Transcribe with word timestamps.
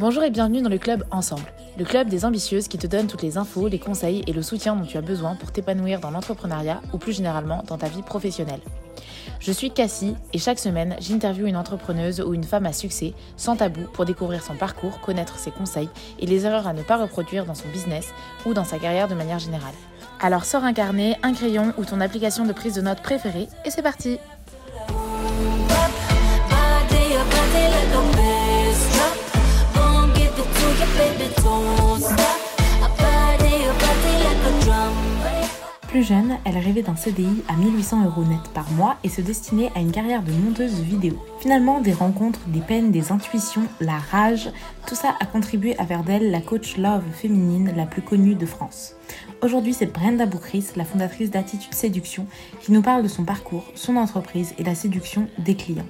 Bonjour 0.00 0.22
et 0.22 0.30
bienvenue 0.30 0.62
dans 0.62 0.70
le 0.70 0.78
club 0.78 1.04
Ensemble, 1.10 1.52
le 1.76 1.84
club 1.84 2.08
des 2.08 2.24
ambitieuses 2.24 2.68
qui 2.68 2.78
te 2.78 2.86
donne 2.86 3.06
toutes 3.06 3.20
les 3.20 3.36
infos, 3.36 3.68
les 3.68 3.78
conseils 3.78 4.24
et 4.26 4.32
le 4.32 4.40
soutien 4.40 4.74
dont 4.74 4.86
tu 4.86 4.96
as 4.96 5.02
besoin 5.02 5.34
pour 5.34 5.52
t'épanouir 5.52 6.00
dans 6.00 6.10
l'entrepreneuriat 6.10 6.80
ou 6.94 6.96
plus 6.96 7.12
généralement 7.12 7.62
dans 7.66 7.76
ta 7.76 7.88
vie 7.88 8.00
professionnelle. 8.00 8.62
Je 9.40 9.52
suis 9.52 9.70
Cassie 9.70 10.14
et 10.32 10.38
chaque 10.38 10.58
semaine, 10.58 10.96
j'interviewe 11.00 11.48
une 11.48 11.56
entrepreneuse 11.56 12.22
ou 12.22 12.32
une 12.32 12.44
femme 12.44 12.64
à 12.64 12.72
succès 12.72 13.12
sans 13.36 13.56
tabou 13.56 13.82
pour 13.92 14.06
découvrir 14.06 14.42
son 14.42 14.54
parcours, 14.54 15.00
connaître 15.00 15.38
ses 15.38 15.50
conseils 15.50 15.90
et 16.18 16.24
les 16.24 16.46
erreurs 16.46 16.66
à 16.66 16.72
ne 16.72 16.82
pas 16.82 16.96
reproduire 16.96 17.44
dans 17.44 17.54
son 17.54 17.68
business 17.68 18.08
ou 18.46 18.54
dans 18.54 18.64
sa 18.64 18.78
carrière 18.78 19.06
de 19.06 19.14
manière 19.14 19.38
générale. 19.38 19.74
Alors 20.18 20.46
sors 20.46 20.64
un 20.64 20.72
carnet, 20.72 21.18
un 21.22 21.34
crayon 21.34 21.74
ou 21.76 21.84
ton 21.84 22.00
application 22.00 22.46
de 22.46 22.54
prise 22.54 22.74
de 22.74 22.80
notes 22.80 23.02
préférée 23.02 23.48
et 23.66 23.70
c'est 23.70 23.82
parti 23.82 24.18
Plus 35.90 36.04
jeune, 36.04 36.38
elle 36.44 36.56
rêvait 36.56 36.82
d'un 36.82 36.94
CDI 36.94 37.42
à 37.48 37.56
1800 37.56 38.04
euros 38.04 38.22
net 38.22 38.40
par 38.54 38.70
mois 38.70 38.96
et 39.02 39.08
se 39.08 39.20
destinait 39.20 39.72
à 39.74 39.80
une 39.80 39.90
carrière 39.90 40.22
de 40.22 40.30
monteuse 40.30 40.80
vidéo. 40.80 41.18
Finalement, 41.40 41.80
des 41.80 41.92
rencontres, 41.92 42.38
des 42.46 42.60
peines, 42.60 42.92
des 42.92 43.10
intuitions, 43.10 43.64
la 43.80 43.98
rage, 43.98 44.50
tout 44.86 44.94
ça 44.94 45.16
a 45.18 45.26
contribué 45.26 45.76
à 45.78 45.86
faire 45.86 46.04
d'elle 46.04 46.30
la 46.30 46.40
coach 46.40 46.76
love 46.76 47.02
féminine 47.12 47.72
la 47.76 47.86
plus 47.86 48.02
connue 48.02 48.36
de 48.36 48.46
France. 48.46 48.94
Aujourd'hui, 49.42 49.74
c'est 49.74 49.92
Brenda 49.92 50.26
Boukris, 50.26 50.66
la 50.76 50.84
fondatrice 50.84 51.30
d'Attitude 51.32 51.74
Séduction, 51.74 52.26
qui 52.60 52.70
nous 52.70 52.82
parle 52.82 53.02
de 53.02 53.08
son 53.08 53.24
parcours, 53.24 53.64
son 53.74 53.96
entreprise 53.96 54.54
et 54.58 54.62
la 54.62 54.76
séduction 54.76 55.28
des 55.38 55.56
clients. 55.56 55.86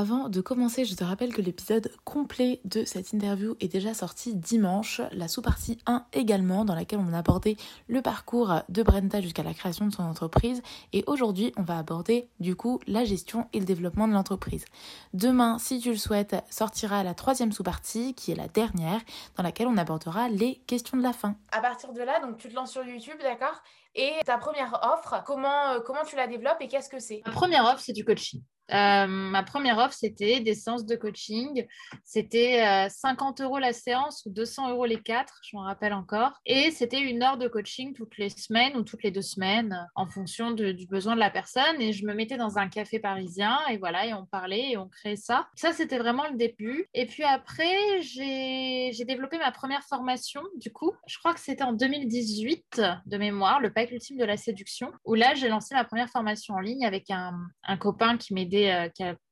Avant 0.00 0.30
de 0.30 0.40
commencer, 0.40 0.86
je 0.86 0.94
te 0.94 1.04
rappelle 1.04 1.34
que 1.34 1.42
l'épisode 1.42 1.92
complet 2.04 2.62
de 2.64 2.86
cette 2.86 3.12
interview 3.12 3.54
est 3.60 3.68
déjà 3.68 3.92
sorti 3.92 4.34
dimanche, 4.34 5.02
la 5.12 5.28
sous-partie 5.28 5.76
1 5.84 6.06
également, 6.14 6.64
dans 6.64 6.74
laquelle 6.74 7.00
on 7.00 7.12
a 7.12 7.18
abordé 7.18 7.58
le 7.86 8.00
parcours 8.00 8.62
de 8.70 8.82
Brenda 8.82 9.20
jusqu'à 9.20 9.42
la 9.42 9.52
création 9.52 9.86
de 9.86 9.92
son 9.92 10.04
entreprise. 10.04 10.62
Et 10.94 11.04
aujourd'hui, 11.06 11.52
on 11.58 11.64
va 11.64 11.76
aborder 11.76 12.30
du 12.40 12.56
coup 12.56 12.80
la 12.86 13.04
gestion 13.04 13.46
et 13.52 13.60
le 13.60 13.66
développement 13.66 14.08
de 14.08 14.14
l'entreprise. 14.14 14.64
Demain, 15.12 15.58
si 15.58 15.80
tu 15.80 15.90
le 15.90 15.98
souhaites, 15.98 16.34
sortira 16.48 17.02
la 17.04 17.12
troisième 17.12 17.52
sous-partie, 17.52 18.14
qui 18.14 18.32
est 18.32 18.36
la 18.36 18.48
dernière, 18.48 19.02
dans 19.36 19.42
laquelle 19.42 19.66
on 19.66 19.76
abordera 19.76 20.30
les 20.30 20.62
questions 20.66 20.96
de 20.96 21.02
la 21.02 21.12
fin. 21.12 21.36
À 21.52 21.60
partir 21.60 21.92
de 21.92 22.00
là, 22.00 22.20
donc 22.20 22.38
tu 22.38 22.48
te 22.48 22.54
lances 22.54 22.72
sur 22.72 22.86
YouTube, 22.86 23.18
d'accord? 23.20 23.60
Et 23.94 24.12
ta 24.24 24.38
première 24.38 24.80
offre, 24.94 25.22
comment, 25.26 25.72
euh, 25.72 25.80
comment 25.84 26.04
tu 26.06 26.16
la 26.16 26.26
développes 26.26 26.60
et 26.60 26.68
qu'est-ce 26.68 26.88
que 26.88 27.00
c'est? 27.00 27.20
Ma 27.26 27.32
première 27.32 27.64
offre, 27.64 27.80
c'est 27.80 27.92
du 27.92 28.06
coaching. 28.06 28.40
Euh, 28.72 29.06
ma 29.06 29.42
première 29.42 29.78
offre, 29.78 29.94
c'était 29.94 30.40
des 30.40 30.54
séances 30.54 30.86
de 30.86 30.96
coaching. 30.96 31.66
C'était 32.04 32.88
50 32.88 33.40
euh, 33.40 33.44
euros 33.44 33.58
la 33.58 33.72
séance 33.72 34.24
ou 34.26 34.30
200 34.30 34.70
euros 34.70 34.86
les 34.86 35.00
quatre, 35.00 35.40
je 35.42 35.56
m'en 35.56 35.62
rappelle 35.62 35.92
encore. 35.92 36.40
Et 36.46 36.70
c'était 36.70 37.00
une 37.00 37.22
heure 37.22 37.38
de 37.38 37.48
coaching 37.48 37.94
toutes 37.94 38.16
les 38.18 38.30
semaines 38.30 38.76
ou 38.76 38.82
toutes 38.82 39.02
les 39.02 39.10
deux 39.10 39.22
semaines 39.22 39.88
en 39.94 40.06
fonction 40.06 40.52
du 40.52 40.86
besoin 40.86 41.14
de 41.14 41.20
la 41.20 41.30
personne. 41.30 41.80
Et 41.80 41.92
je 41.92 42.06
me 42.06 42.14
mettais 42.14 42.36
dans 42.36 42.58
un 42.58 42.68
café 42.68 42.98
parisien 42.98 43.58
et 43.70 43.78
voilà, 43.78 44.06
et 44.06 44.14
on 44.14 44.26
parlait 44.26 44.72
et 44.72 44.76
on 44.76 44.88
créait 44.88 45.16
ça. 45.16 45.48
Ça, 45.56 45.72
c'était 45.72 45.98
vraiment 45.98 46.26
le 46.30 46.36
début. 46.36 46.86
Et 46.94 47.06
puis 47.06 47.24
après, 47.24 48.02
j'ai 48.02 49.04
développé 49.04 49.38
ma 49.38 49.50
première 49.50 49.82
formation, 49.84 50.42
du 50.56 50.72
coup. 50.72 50.92
Je 51.06 51.18
crois 51.18 51.34
que 51.34 51.40
c'était 51.40 51.64
en 51.64 51.72
2018 51.72 52.82
de 53.06 53.16
mémoire, 53.16 53.60
le 53.60 53.72
pack 53.72 53.90
ultime 53.90 54.16
de 54.16 54.24
la 54.24 54.36
séduction, 54.36 54.92
où 55.04 55.14
là, 55.14 55.34
j'ai 55.34 55.48
lancé 55.48 55.74
ma 55.74 55.84
première 55.84 56.08
formation 56.08 56.54
en 56.54 56.60
ligne 56.60 56.86
avec 56.86 57.10
un, 57.10 57.38
un 57.64 57.76
copain 57.76 58.16
qui 58.16 58.34
m'aidait 58.34 58.59
euh, 58.68 58.88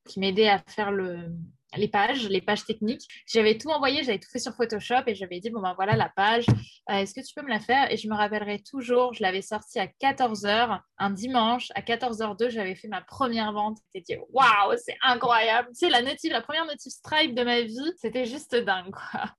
qui, 0.06 0.20
m'aidait 0.20 0.48
à 0.48 0.58
faire 0.68 0.92
le, 0.92 1.30
les 1.76 1.88
pages, 1.88 2.28
les 2.28 2.40
pages 2.40 2.64
techniques. 2.64 3.02
J'avais 3.26 3.58
tout 3.58 3.68
envoyé, 3.68 4.02
j'avais 4.02 4.18
tout 4.18 4.30
fait 4.30 4.38
sur 4.38 4.54
Photoshop 4.54 5.02
et 5.06 5.14
j'avais 5.14 5.40
dit, 5.40 5.50
bon 5.50 5.60
ben 5.60 5.74
voilà 5.74 5.96
la 5.96 6.08
page, 6.08 6.46
euh, 6.48 6.94
est-ce 6.94 7.14
que 7.14 7.26
tu 7.26 7.34
peux 7.34 7.42
me 7.42 7.50
la 7.50 7.60
faire? 7.60 7.92
Et 7.92 7.96
je 7.96 8.08
me 8.08 8.14
rappellerai 8.14 8.62
toujours, 8.62 9.12
je 9.12 9.22
l'avais 9.22 9.42
sortie 9.42 9.78
à 9.78 9.86
14h, 9.86 10.80
un 10.98 11.10
dimanche, 11.10 11.70
à 11.74 11.82
14h02, 11.82 12.50
j'avais 12.50 12.74
fait 12.74 12.88
ma 12.88 13.02
première 13.02 13.52
vente. 13.52 13.78
C'était 13.94 14.20
waouh, 14.30 14.76
c'est 14.78 14.96
incroyable. 15.02 15.68
Sais, 15.72 15.90
la 15.90 16.00
la 16.00 16.40
première 16.40 16.66
notif 16.66 16.92
Stripe 16.92 17.34
de 17.34 17.42
ma 17.44 17.60
vie, 17.60 17.92
c'était 17.96 18.24
juste 18.24 18.54
dingue, 18.54 18.92
quoi. 18.92 19.30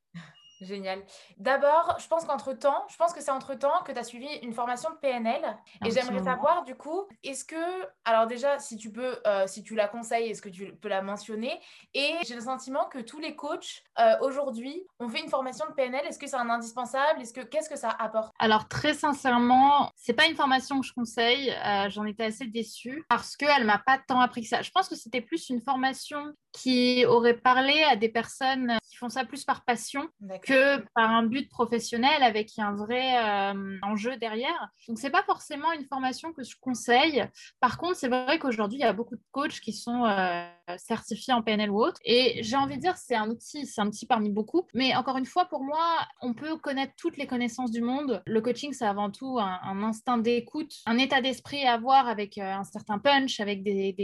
Génial. 0.62 1.02
D'abord, 1.38 1.96
je 2.00 2.08
pense 2.08 2.26
qu'entre-temps, 2.26 2.86
je 2.90 2.98
pense 2.98 3.14
que 3.14 3.22
c'est 3.22 3.32
entre-temps 3.32 3.82
que 3.86 3.94
tu 3.94 3.98
as 4.00 4.04
suivi 4.04 4.28
une 4.44 4.54
formation 4.54 4.90
de 4.90 4.96
PNL. 4.96 5.42
Et 5.86 5.92
j'aimerais 5.92 6.24
savoir, 6.24 6.64
du 6.64 6.76
coup, 6.76 7.08
est-ce 7.24 7.46
que, 7.46 7.56
alors 8.04 8.28
déjà, 8.28 8.60
si 8.60 8.76
tu 8.76 8.92
peux, 8.92 9.20
euh, 9.26 9.48
si 9.48 9.64
tu 9.64 9.76
la 9.76 9.88
conseilles, 9.88 10.30
est-ce 10.30 10.42
que 10.42 10.50
tu 10.50 10.76
peux 10.76 10.90
la 10.90 11.02
mentionner? 11.02 11.60
Et 11.94 12.14
j'ai 12.28 12.36
le 12.36 12.42
sentiment 12.42 12.86
que 12.86 13.00
tous 13.00 13.20
les 13.20 13.36
coachs, 13.36 13.84
euh, 14.00 14.18
aujourd'hui, 14.22 14.86
ont 15.00 15.08
fait 15.08 15.22
une 15.22 15.30
formation 15.30 15.66
de 15.68 15.74
PNL. 15.74 16.06
Est-ce 16.06 16.20
que 16.20 16.28
c'est 16.28 16.36
un 16.36 16.50
indispensable? 16.50 17.22
Est-ce 17.22 17.34
que, 17.34 17.42
qu'est-ce 17.42 17.70
que 17.70 17.78
ça 17.78 17.90
apporte? 17.90 18.34
Alors, 18.38 18.68
très 18.68 18.94
sincèrement, 18.94 19.92
c'est 19.96 20.14
pas 20.14 20.26
une 20.26 20.36
formation 20.36 20.82
que 20.82 20.86
je 20.86 20.94
conseille. 20.94 21.52
Euh, 21.66 21.90
j'en 21.90 22.06
étais 22.06 22.26
assez 22.26 22.48
déçue 22.48 23.06
parce 23.08 23.38
qu'elle 23.38 23.66
m'a 23.66 23.80
pas 23.80 23.98
tant 23.98 24.20
appris 24.20 24.42
que 24.42 24.48
ça. 24.48 24.62
Je 24.62 24.72
pense 24.72 24.90
que 24.90 24.96
c'était 24.96 25.22
plus 25.22 25.50
une 25.50 25.62
formation 25.62 26.34
qui 26.52 27.06
aurait 27.06 27.38
parlé 27.38 27.84
à 27.84 27.96
des 27.96 28.10
personnes 28.10 28.78
qui 28.90 28.96
font 28.96 29.10
ça 29.10 29.26
plus 29.26 29.46
par 29.46 29.64
passion 29.64 30.08
que 30.44 30.80
par 30.94 31.10
un 31.10 31.24
but 31.24 31.50
professionnel 31.50 32.24
avec 32.24 32.52
un 32.58 32.74
vrai 32.74 33.18
euh, 33.18 33.78
enjeu 33.82 34.18
derrière. 34.18 34.70
Donc, 34.88 34.98
c'est 35.00 35.10
pas 35.10 35.24
forcément 35.24 35.72
une 35.74 35.86
formation 35.86 36.34
que 36.34 36.44
je 36.44 36.56
conseille. 36.60 37.26
Par 37.60 37.78
contre, 37.78 37.96
c'est 37.96 38.08
vrai 38.08 38.40
qu'aujourd'hui, 38.40 38.80
il 38.80 38.82
y 38.82 38.86
a 38.86 38.94
beaucoup 38.94 39.16
de 39.16 39.24
coachs 39.32 39.60
qui 39.60 39.74
sont 39.74 40.06
euh, 40.06 40.48
certifiés 40.78 41.34
en 41.34 41.42
PNL 41.42 41.70
ou 41.72 41.82
autre. 41.82 42.00
Et 42.06 42.40
j'ai 42.44 42.56
envie 42.56 42.76
de 42.76 42.82
dire, 42.82 42.98
c'est 42.98 43.16
un 43.16 43.30
outil, 43.30 43.66
c'est 43.66 43.82
un 43.82 43.88
outil 43.88 44.06
parmi 44.06 44.30
beaucoup. 44.30 44.68
Mais 44.74 44.96
encore 44.96 45.18
une 45.18 45.26
fois, 45.26 45.46
pour 45.46 45.64
moi, 45.64 45.84
on 46.22 46.34
peut 46.34 46.58
connaître 46.58 46.94
toutes 46.98 47.18
les 47.18 47.28
connaissances 47.28 47.72
du 47.72 47.82
monde. 47.82 48.22
Le 48.26 48.42
coaching, 48.42 48.74
c'est 48.74 48.86
avant 48.86 49.10
tout 49.10 49.40
un, 49.40 49.84
instinct 49.84 50.18
d'écoute, 50.18 50.74
un 50.86 50.98
état 50.98 51.22
d'esprit 51.22 51.66
à 51.66 51.74
avoir 51.74 52.08
avec 52.08 52.38
euh, 52.38 52.54
un 52.54 52.64
certain 52.64 53.00
punch, 53.00 53.40
avec 53.40 53.64
des, 53.64 53.96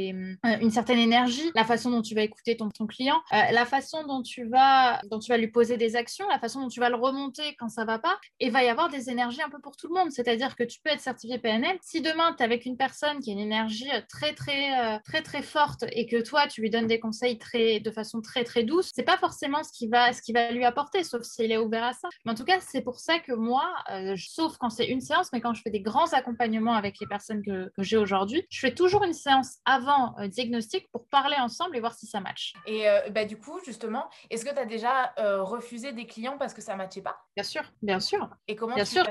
une 0.62 0.72
certaine 0.72 1.00
énergie, 1.00 1.52
la 1.56 1.66
façon 1.66 1.92
dont 1.92 2.02
tu 2.02 2.16
vas 2.16 2.22
écouter 2.22 2.58
ton, 2.58 2.70
client, 2.88 3.22
la 3.32 3.66
façon 3.66 4.06
dont 4.06 4.22
tu 4.22 4.48
vas, 4.48 5.02
dont 5.10 5.20
tu 5.20 5.32
vas 5.32 5.38
lui 5.38 5.48
poser 5.48 5.78
des 5.78 5.96
actions, 5.96 6.28
la 6.30 6.40
façon 6.40 6.62
dont 6.62 6.68
tu 6.68 6.80
vas 6.80 6.90
le 6.90 6.96
remonter 6.96 7.56
quand 7.58 7.70
ça 7.70 7.86
va 7.86 8.00
pas, 8.00 8.18
et 8.40 8.50
va 8.50 8.64
y 8.64 8.70
avoir 8.70 8.90
des 8.90 9.10
énergies 9.10 9.42
un 9.42 9.50
peu 9.50 9.60
pour 9.60 9.76
tout 9.76 9.88
le 9.88 9.94
monde. 9.94 10.12
C'est-à-dire 10.12 10.56
que 10.56 10.64
tu 10.64 10.80
peux 10.82 10.92
être 10.92 11.02
certifié 11.02 11.38
PNL. 11.38 11.78
Si 11.82 12.02
demain, 12.02 12.34
tu 12.34 12.42
es 12.42 12.46
avec 12.46 12.66
une 12.66 12.78
personne 12.78 13.20
qui 13.20 13.30
a 13.32 13.34
une 13.34 13.40
énergie 13.40 13.90
très, 14.10 14.34
très, 14.34 14.80
euh, 14.80 15.00
très, 15.04 15.22
très 15.22 15.42
forte 15.42 15.86
et 15.92 16.06
que 16.06 16.22
toi, 16.22 16.48
tu 16.48 16.55
lui 16.62 16.70
donnes 16.70 16.88
des 16.88 17.00
conseils 17.00 17.38
très, 17.38 17.80
de 17.80 17.92
façon 17.92 18.22
très, 18.22 18.44
très 18.44 18.64
douce, 18.64 18.92
c'est 18.94 19.04
pas 19.04 19.18
forcément 19.18 19.64
ce 19.64 19.72
qui, 19.72 19.88
va, 19.88 20.14
ce 20.14 20.22
qui 20.22 20.34
va 20.34 20.52
lui 20.52 20.66
apporter, 20.66 21.04
sauf 21.04 21.24
s'il 21.24 21.52
est 21.52 21.58
ouvert 21.58 21.84
à 21.84 21.94
ça. 21.94 22.10
Mais 22.26 22.32
en 22.32 22.36
tout 22.36 22.46
cas, 22.46 22.60
c'est 22.60 22.82
pour 22.82 23.00
ça 23.00 23.20
que 23.20 23.34
moi, 23.34 23.74
euh, 23.92 24.16
sauf 24.18 24.58
quand 24.58 24.70
c'est 24.70 24.88
une 24.88 25.02
séance, 25.02 25.30
mais 25.34 25.42
quand 25.42 25.54
je 25.54 25.62
fais 25.62 25.70
des 25.70 25.82
grands 25.82 26.14
accompagnements 26.14 26.74
avec 26.74 27.00
les 27.00 27.08
personnes 27.08 27.44
que, 27.44 27.72
que 27.76 27.84
j'ai 27.84 27.98
aujourd'hui, 27.98 28.46
je 28.50 28.60
fais 28.60 28.74
toujours 28.74 29.04
une 29.04 29.14
séance 29.14 29.58
avant 29.66 30.16
euh, 30.20 30.28
diagnostic 30.28 30.90
pour 30.92 31.08
parler 31.08 31.38
ensemble 31.38 31.76
et 31.78 31.80
voir 31.80 31.94
si 31.94 32.06
ça 32.06 32.20
match. 32.20 32.54
Et 32.68 32.86
bah, 33.12 33.26
du 33.26 33.38
coup, 33.38 33.60
justement, 33.66 34.10
est-ce 34.30 34.46
que 34.46 34.54
tu 34.54 34.60
as 34.60 34.66
déjà 34.66 35.14
refusé 35.18 35.92
des 35.92 36.06
clients 36.06 36.38
parce 36.38 36.54
que 36.54 36.62
ça 36.62 36.76
matchait 36.76 37.02
pas? 37.02 37.18
Bien 37.36 37.44
sûr, 37.44 37.64
bien 37.82 38.00
sûr. 38.00 38.30
Et 38.48 38.56
comment 38.56 38.76
bien 38.76 38.84
tu 38.84 38.92
sûr 38.92 39.06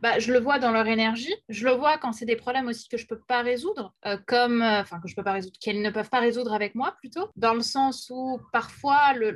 bah, 0.00 0.18
Je 0.18 0.32
le 0.32 0.38
vois 0.38 0.58
dans 0.58 0.70
leur 0.70 0.86
énergie. 0.86 1.34
Je 1.48 1.66
le 1.66 1.72
vois 1.72 1.98
quand 1.98 2.12
c'est 2.12 2.24
des 2.24 2.36
problèmes 2.36 2.68
aussi 2.68 2.88
que 2.88 2.96
je 2.96 3.06
peux 3.06 3.18
pas 3.18 3.42
résoudre, 3.42 3.94
euh, 4.06 4.16
comme, 4.26 4.62
euh, 4.62 4.80
enfin, 4.80 5.00
que 5.00 5.08
je 5.08 5.14
peux 5.14 5.22
pas 5.22 5.32
résoudre, 5.32 5.56
qu'elles 5.60 5.82
ne 5.82 5.90
peuvent 5.90 6.10
pas 6.10 6.20
résoudre 6.20 6.57
avec 6.58 6.74
moi 6.74 6.96
plutôt, 6.98 7.30
dans 7.36 7.54
le 7.54 7.62
sens 7.62 8.10
où 8.10 8.40
parfois 8.52 9.12
le, 9.14 9.30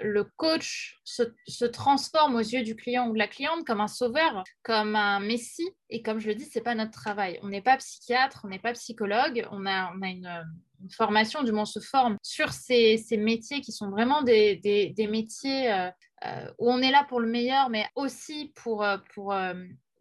le, 0.00 0.24
coach 0.36 0.98
se, 1.04 1.22
se, 1.46 1.66
transforme 1.66 2.36
aux 2.36 2.38
yeux 2.38 2.62
du 2.62 2.74
client 2.74 3.08
ou 3.08 3.12
de 3.12 3.18
la 3.18 3.28
cliente 3.28 3.66
comme 3.66 3.82
un 3.82 3.88
sauveur, 3.88 4.42
comme 4.62 4.96
un 4.96 5.20
messie. 5.20 5.68
Et 5.90 6.00
comme 6.00 6.18
je 6.18 6.28
le 6.28 6.34
dis, 6.34 6.46
c'est 6.46 6.62
pas 6.62 6.74
notre 6.74 6.92
travail. 6.92 7.38
On 7.42 7.48
n'est 7.48 7.60
pas 7.60 7.76
psychiatre, 7.76 8.40
on 8.44 8.48
n'est 8.48 8.58
pas 8.58 8.72
psychologue, 8.72 9.46
on 9.50 9.66
a, 9.66 9.92
on 9.94 10.00
a 10.00 10.08
une 10.08 10.90
formation, 10.90 11.42
du 11.42 11.52
moins 11.52 11.66
se 11.66 11.80
forme 11.80 12.16
sur 12.22 12.52
ces, 12.52 12.96
ces 12.96 13.18
métiers 13.18 13.60
qui 13.60 13.72
sont 13.72 13.90
vraiment 13.90 14.22
des, 14.22 14.56
des, 14.56 14.88
des 14.88 15.06
métiers 15.06 15.70
euh, 15.70 15.90
euh, 16.26 16.50
où 16.58 16.70
on 16.70 16.80
est 16.80 16.90
là 16.90 17.04
pour 17.08 17.20
le 17.20 17.28
meilleur, 17.28 17.68
mais 17.68 17.84
aussi 17.94 18.52
pour, 18.56 18.82
euh, 18.82 18.96
pour 19.14 19.34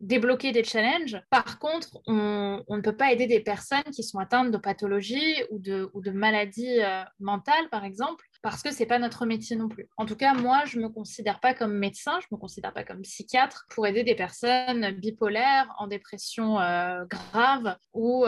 débloquer 0.02 0.52
des 0.52 0.64
challenges. 0.64 1.22
Par 1.30 1.60
contre, 1.60 2.00
on, 2.08 2.64
ne 2.70 2.82
peut 2.82 2.96
pas 2.96 3.12
aider 3.12 3.28
des 3.28 3.40
personnes 3.40 3.84
qui 3.94 4.04
sont 4.04 4.20
atteintes 4.20 4.52
de 4.52 4.58
pathologies 4.58 5.36
ou 5.52 5.60
de, 5.60 6.12
maladies 6.12 6.80
mentales, 7.20 7.70
par 7.70 7.84
exemple, 7.86 8.26
parce 8.42 8.64
que 8.64 8.72
c'est 8.72 8.86
pas 8.86 9.00
notre 9.00 9.26
métier 9.26 9.56
non 9.56 9.68
plus. 9.68 9.90
En 9.98 10.06
tout 10.06 10.16
cas, 10.16 10.34
moi, 10.34 10.64
je 10.66 10.80
me 10.80 10.90
considère 10.90 11.40
pas 11.40 11.54
comme 11.54 11.78
médecin, 11.78 12.20
je 12.22 12.28
me 12.32 12.38
considère 12.38 12.74
pas 12.74 12.84
comme 12.84 13.02
psychiatre 13.02 13.66
pour 13.70 13.86
aider 13.88 14.04
des 14.04 14.16
personnes 14.16 14.92
bipolaires, 14.92 15.74
en 15.78 15.88
dépression 15.88 16.56
grave 17.10 17.76
ou 17.94 18.26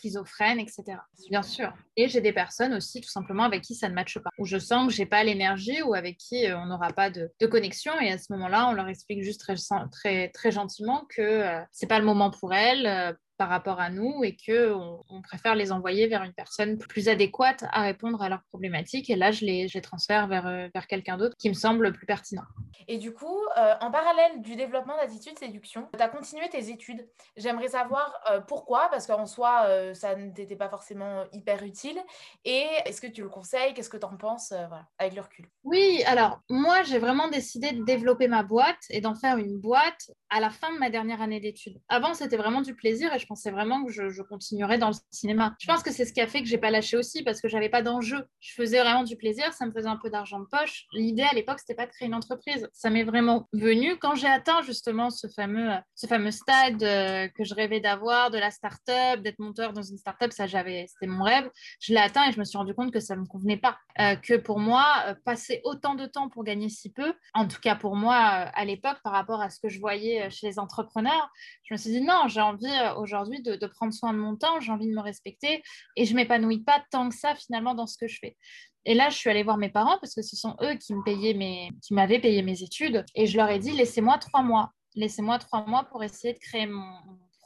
schizophrène, 0.00 0.58
etc. 0.58 0.84
Bien 1.28 1.42
sûr. 1.42 1.72
Et 1.96 2.08
j'ai 2.08 2.20
des 2.20 2.32
personnes 2.32 2.74
aussi, 2.74 3.00
tout 3.00 3.08
simplement, 3.08 3.44
avec 3.44 3.62
qui 3.62 3.74
ça 3.74 3.88
ne 3.88 3.94
matche 3.94 4.18
pas, 4.18 4.30
où 4.38 4.46
je 4.46 4.58
sens 4.58 4.88
que 4.88 4.92
j'ai 4.92 5.06
pas 5.06 5.22
l'énergie 5.22 5.82
ou 5.82 5.94
avec 5.94 6.16
qui 6.16 6.46
euh, 6.46 6.58
on 6.58 6.66
n'aura 6.66 6.88
pas 6.88 7.10
de, 7.10 7.30
connexion. 7.46 7.92
Et 8.00 8.10
à 8.10 8.18
ce 8.18 8.32
moment-là, 8.32 8.68
on 8.68 8.72
leur 8.72 8.88
explique 8.88 9.22
juste 9.22 9.40
très, 9.40 10.28
très, 10.28 10.50
gentiment 10.50 11.06
que 11.08 11.20
euh, 11.22 11.60
c'est 11.70 11.86
pas 11.86 11.98
le 11.98 12.04
moment 12.04 12.30
pour 12.30 12.54
elles. 12.54 12.86
Euh, 12.86 13.12
par 13.40 13.48
rapport 13.48 13.80
à 13.80 13.88
nous 13.88 14.22
et 14.22 14.36
qu'on 14.36 15.02
on 15.08 15.22
préfère 15.22 15.54
les 15.54 15.72
envoyer 15.72 16.06
vers 16.08 16.22
une 16.24 16.34
personne 16.34 16.76
plus 16.76 17.08
adéquate 17.08 17.64
à 17.72 17.80
répondre 17.80 18.20
à 18.20 18.28
leurs 18.28 18.42
problématiques. 18.50 19.08
Et 19.08 19.16
là, 19.16 19.30
je 19.30 19.46
les, 19.46 19.66
je 19.66 19.78
les 19.78 19.80
transfère 19.80 20.26
vers, 20.26 20.46
euh, 20.46 20.68
vers 20.74 20.86
quelqu'un 20.86 21.16
d'autre 21.16 21.34
qui 21.38 21.48
me 21.48 21.54
semble 21.54 21.90
plus 21.94 22.04
pertinent. 22.04 22.42
Et 22.86 22.98
du 22.98 23.14
coup, 23.14 23.38
euh, 23.56 23.74
en 23.80 23.90
parallèle 23.90 24.42
du 24.42 24.56
développement 24.56 24.94
d'attitude 24.94 25.38
séduction, 25.38 25.88
tu 25.96 26.02
as 26.02 26.08
continué 26.10 26.50
tes 26.50 26.68
études. 26.68 27.08
J'aimerais 27.38 27.68
savoir 27.68 28.12
euh, 28.30 28.40
pourquoi, 28.42 28.88
parce 28.90 29.06
qu'en 29.06 29.24
soi, 29.24 29.66
ça 29.94 30.16
ne 30.16 30.30
t'était 30.32 30.56
pas 30.56 30.68
forcément 30.68 31.24
hyper 31.32 31.62
utile. 31.62 31.98
Et 32.44 32.66
est-ce 32.84 33.00
que 33.00 33.06
tu 33.06 33.22
le 33.22 33.30
conseilles? 33.30 33.72
Qu'est-ce 33.72 33.88
que 33.88 33.96
tu 33.96 34.04
en 34.04 34.18
penses 34.18 34.50
voilà, 34.50 34.86
avec 34.98 35.14
le 35.14 35.22
recul 35.22 35.46
Oui, 35.64 36.02
alors 36.06 36.40
moi, 36.50 36.82
j'ai 36.82 36.98
vraiment 36.98 37.28
décidé 37.28 37.72
de 37.72 37.84
développer 37.84 38.28
ma 38.28 38.42
boîte 38.42 38.84
et 38.90 39.00
d'en 39.00 39.14
faire 39.14 39.38
une 39.38 39.58
boîte 39.58 40.10
à 40.28 40.40
la 40.40 40.50
fin 40.50 40.70
de 40.74 40.78
ma 40.78 40.90
dernière 40.90 41.22
année 41.22 41.40
d'études. 41.40 41.80
Avant, 41.88 42.12
c'était 42.12 42.36
vraiment 42.36 42.60
du 42.60 42.74
plaisir 42.74 43.14
et 43.14 43.18
je 43.18 43.26
pensais 43.30 43.52
vraiment 43.52 43.84
que 43.84 43.92
je, 43.92 44.22
continuerais 44.22 44.76
dans 44.76 44.88
le 44.88 44.94
cinéma. 45.12 45.54
Je 45.60 45.66
pense 45.68 45.84
que 45.84 45.92
c'est 45.92 46.04
ce 46.04 46.12
qui 46.12 46.20
a 46.20 46.26
fait 46.26 46.42
que 46.42 46.48
j'ai 46.48 46.58
pas 46.58 46.70
lâché 46.70 46.96
aussi 46.96 47.22
parce 47.22 47.40
que 47.40 47.46
j'avais 47.48 47.68
pas 47.68 47.80
d'enjeu. 47.80 48.26
Je 48.40 48.54
faisais 48.54 48.80
vraiment 48.80 49.04
du 49.04 49.16
plaisir, 49.16 49.52
ça 49.52 49.66
me 49.66 49.72
faisait 49.72 49.88
un 49.88 49.96
peu 49.96 50.10
d'argent 50.10 50.40
de 50.40 50.46
poche. 50.46 50.86
L'idée 50.92 51.22
à 51.22 51.32
l'époque, 51.32 51.60
c'était 51.60 51.76
pas 51.76 51.86
de 51.86 51.92
créer 51.92 52.08
une 52.08 52.14
entreprise. 52.14 52.68
Ça 52.72 52.90
m'est 52.90 53.04
vraiment 53.04 53.48
venu 53.52 53.96
quand 53.98 54.16
j'ai 54.16 54.26
atteint 54.26 54.62
justement 54.62 55.10
ce 55.10 55.28
fameux, 55.28 55.70
ce 55.94 56.08
fameux 56.08 56.32
stade 56.32 56.82
euh, 56.82 57.28
que 57.28 57.44
je 57.44 57.54
rêvais 57.54 57.78
d'avoir, 57.78 58.32
de 58.32 58.38
la 58.38 58.50
start-up, 58.50 59.20
d'être 59.20 59.38
monteur 59.38 59.72
dans 59.72 59.82
une 59.82 59.96
start-up. 59.96 60.32
Ça, 60.32 60.48
j'avais, 60.48 60.86
c'était 60.88 61.06
mon 61.06 61.22
rêve. 61.22 61.48
Je 61.78 61.94
l'ai 61.94 62.00
atteint 62.00 62.28
et 62.28 62.32
je 62.32 62.40
me 62.40 62.44
suis 62.44 62.58
rendu 62.58 62.74
compte 62.74 62.92
que 62.92 63.00
ça 63.00 63.14
me 63.14 63.26
convenait 63.26 63.58
pas. 63.58 63.78
Euh, 64.00 64.16
que 64.16 64.34
pour 64.34 64.58
moi, 64.58 64.86
euh, 65.06 65.14
passer 65.24 65.60
autant 65.62 65.94
de 65.94 66.06
temps 66.06 66.28
pour 66.28 66.42
gagner 66.42 66.68
si 66.68 66.90
peu, 66.90 67.14
en 67.34 67.46
tout 67.46 67.60
cas 67.60 67.76
pour 67.76 67.94
moi 67.94 68.16
à 68.16 68.64
l'époque, 68.64 68.98
par 69.04 69.12
rapport 69.12 69.40
à 69.40 69.50
ce 69.50 69.60
que 69.60 69.68
je 69.68 69.78
voyais 69.78 70.28
chez 70.30 70.48
les 70.48 70.58
entrepreneurs, 70.58 71.30
je 71.62 71.74
me 71.74 71.78
suis 71.78 71.90
dit 71.90 72.00
non, 72.00 72.24
j'ai 72.26 72.40
envie 72.40 72.66
aujourd'hui 72.96 73.19
de, 73.28 73.56
de, 73.56 73.66
prendre 73.66 73.92
soin 73.92 74.12
de 74.12 74.18
mon 74.18 74.36
temps, 74.36 74.60
j'ai 74.60 74.72
envie 74.72 74.88
de 74.88 74.94
me 74.94 75.00
respecter 75.00 75.62
et 75.96 76.04
je 76.04 76.14
m'épanouis 76.14 76.60
pas 76.60 76.82
tant 76.90 77.08
que 77.08 77.14
ça 77.14 77.34
finalement 77.34 77.74
dans 77.74 77.86
ce 77.86 77.96
que 77.98 78.08
je 78.08 78.18
fais. 78.20 78.36
Et 78.84 78.94
là, 78.94 79.10
je 79.10 79.16
suis 79.16 79.28
allée 79.28 79.42
voir 79.42 79.58
mes 79.58 79.68
parents 79.68 79.98
parce 80.00 80.14
que 80.14 80.22
ce 80.22 80.36
sont 80.36 80.56
eux 80.62 80.74
qui 80.74 80.94
me 80.94 81.34
mes, 81.34 81.70
qui 81.82 81.94
m'avaient 81.94 82.18
payé 82.18 82.42
mes 82.42 82.62
études 82.62 83.04
et 83.14 83.26
je 83.26 83.36
leur 83.36 83.50
ai 83.50 83.58
dit 83.58 83.72
laissez-moi 83.72 84.18
trois 84.18 84.42
mois, 84.42 84.72
laissez-moi 84.94 85.38
trois 85.38 85.66
mois 85.66 85.84
pour 85.84 86.02
essayer 86.02 86.32
de 86.32 86.38
créer 86.38 86.66
mon 86.66 86.94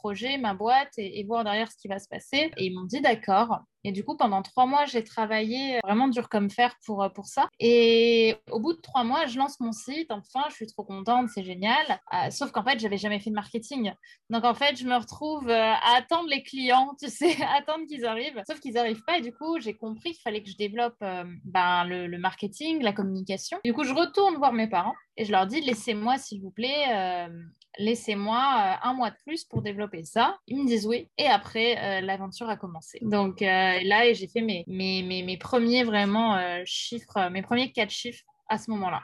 projet, 0.05 0.37
ma 0.37 0.53
boîte 0.53 0.93
et, 0.97 1.23
voir 1.23 1.43
derrière 1.43 1.71
ce 1.71 1.77
qui 1.77 1.87
va 1.87 1.97
se 1.97 2.07
passer. 2.07 2.51
Et 2.57 2.67
ils 2.67 2.75
m'ont 2.75 2.85
dit 2.85 3.01
d'accord. 3.01 3.61
Et 3.83 3.91
du 3.91 4.03
coup, 4.03 4.15
pendant 4.17 4.41
trois 4.43 4.67
mois, 4.67 4.85
j'ai 4.85 5.03
travaillé 5.03 5.79
vraiment 5.83 6.07
dur 6.07 6.29
comme 6.29 6.49
fer 6.51 6.75
pour, 6.85 7.03
euh, 7.03 7.09
pour 7.09 7.25
ça. 7.25 7.47
Et 7.59 8.35
au 8.51 8.59
bout 8.59 8.73
de 8.73 8.81
trois 8.81 9.03
mois, 9.03 9.25
je 9.25 9.37
lance 9.37 9.59
mon 9.59 9.71
site. 9.71 10.11
Enfin, 10.11 10.43
je 10.49 10.55
suis 10.55 10.67
trop 10.67 10.83
contente, 10.83 11.29
c'est 11.29 11.43
génial. 11.43 11.85
Euh, 12.13 12.29
sauf 12.29 12.51
qu'en 12.51 12.63
fait, 12.63 12.79
j'avais 12.79 12.97
jamais 12.97 13.19
fait 13.19 13.31
de 13.31 13.35
marketing. 13.35 13.93
Donc, 14.29 14.43
en 14.43 14.53
fait, 14.53 14.75
je 14.75 14.85
me 14.85 14.95
retrouve 14.95 15.49
euh, 15.49 15.73
à 15.73 15.97
attendre 15.97 16.27
les 16.29 16.43
clients, 16.43 16.95
tu 17.01 17.09
sais, 17.09 17.35
attendre 17.57 17.85
qu'ils 17.87 18.05
arrivent. 18.05 18.41
Sauf 18.47 18.59
qu'ils 18.59 18.73
n'arrivent 18.73 19.03
pas. 19.05 19.17
Et 19.17 19.21
du 19.21 19.31
coup, 19.31 19.59
j'ai 19.59 19.75
compris 19.75 20.11
qu'il 20.13 20.21
fallait 20.21 20.43
que 20.43 20.49
je 20.49 20.57
développe 20.57 20.97
ben, 20.99 21.83
le, 21.85 22.17
marketing, 22.17 22.81
la 22.81 22.93
communication. 22.93 23.57
Du 23.63 23.73
coup, 23.73 23.83
je 23.83 23.93
retourne 23.93 24.35
voir 24.35 24.53
mes 24.53 24.67
parents 24.67 24.95
et 25.17 25.25
je 25.25 25.31
leur 25.31 25.47
dis 25.47 25.61
laissez-moi, 25.61 26.17
s'il 26.17 26.41
vous 26.41 26.51
plaît, 26.51 27.27
laissez-moi 27.77 28.79
un 28.81 28.93
mois 28.93 29.11
de 29.11 29.17
plus 29.25 29.43
pour 29.43 29.61
développer 29.61 30.03
ça. 30.03 30.37
Ils 30.47 30.61
me 30.61 30.67
disent 30.67 30.85
oui. 30.85 31.09
Et 31.17 31.27
après, 31.27 32.01
l'aventure 32.01 32.49
a 32.49 32.57
commencé. 32.57 32.99
Donc, 33.01 33.41
là, 33.41 34.13
j'ai 34.13 34.27
fait 34.27 34.41
mes, 34.41 34.63
mes, 34.67 35.23
mes, 35.23 35.37
premiers 35.37 35.83
vraiment 35.83 36.35
euh, 36.37 36.61
chiffres, 36.65 37.29
mes 37.29 37.41
premiers 37.41 37.71
quatre 37.71 37.91
chiffres 37.91 38.23
à 38.49 38.57
ce 38.57 38.69
moment-là 38.71 39.01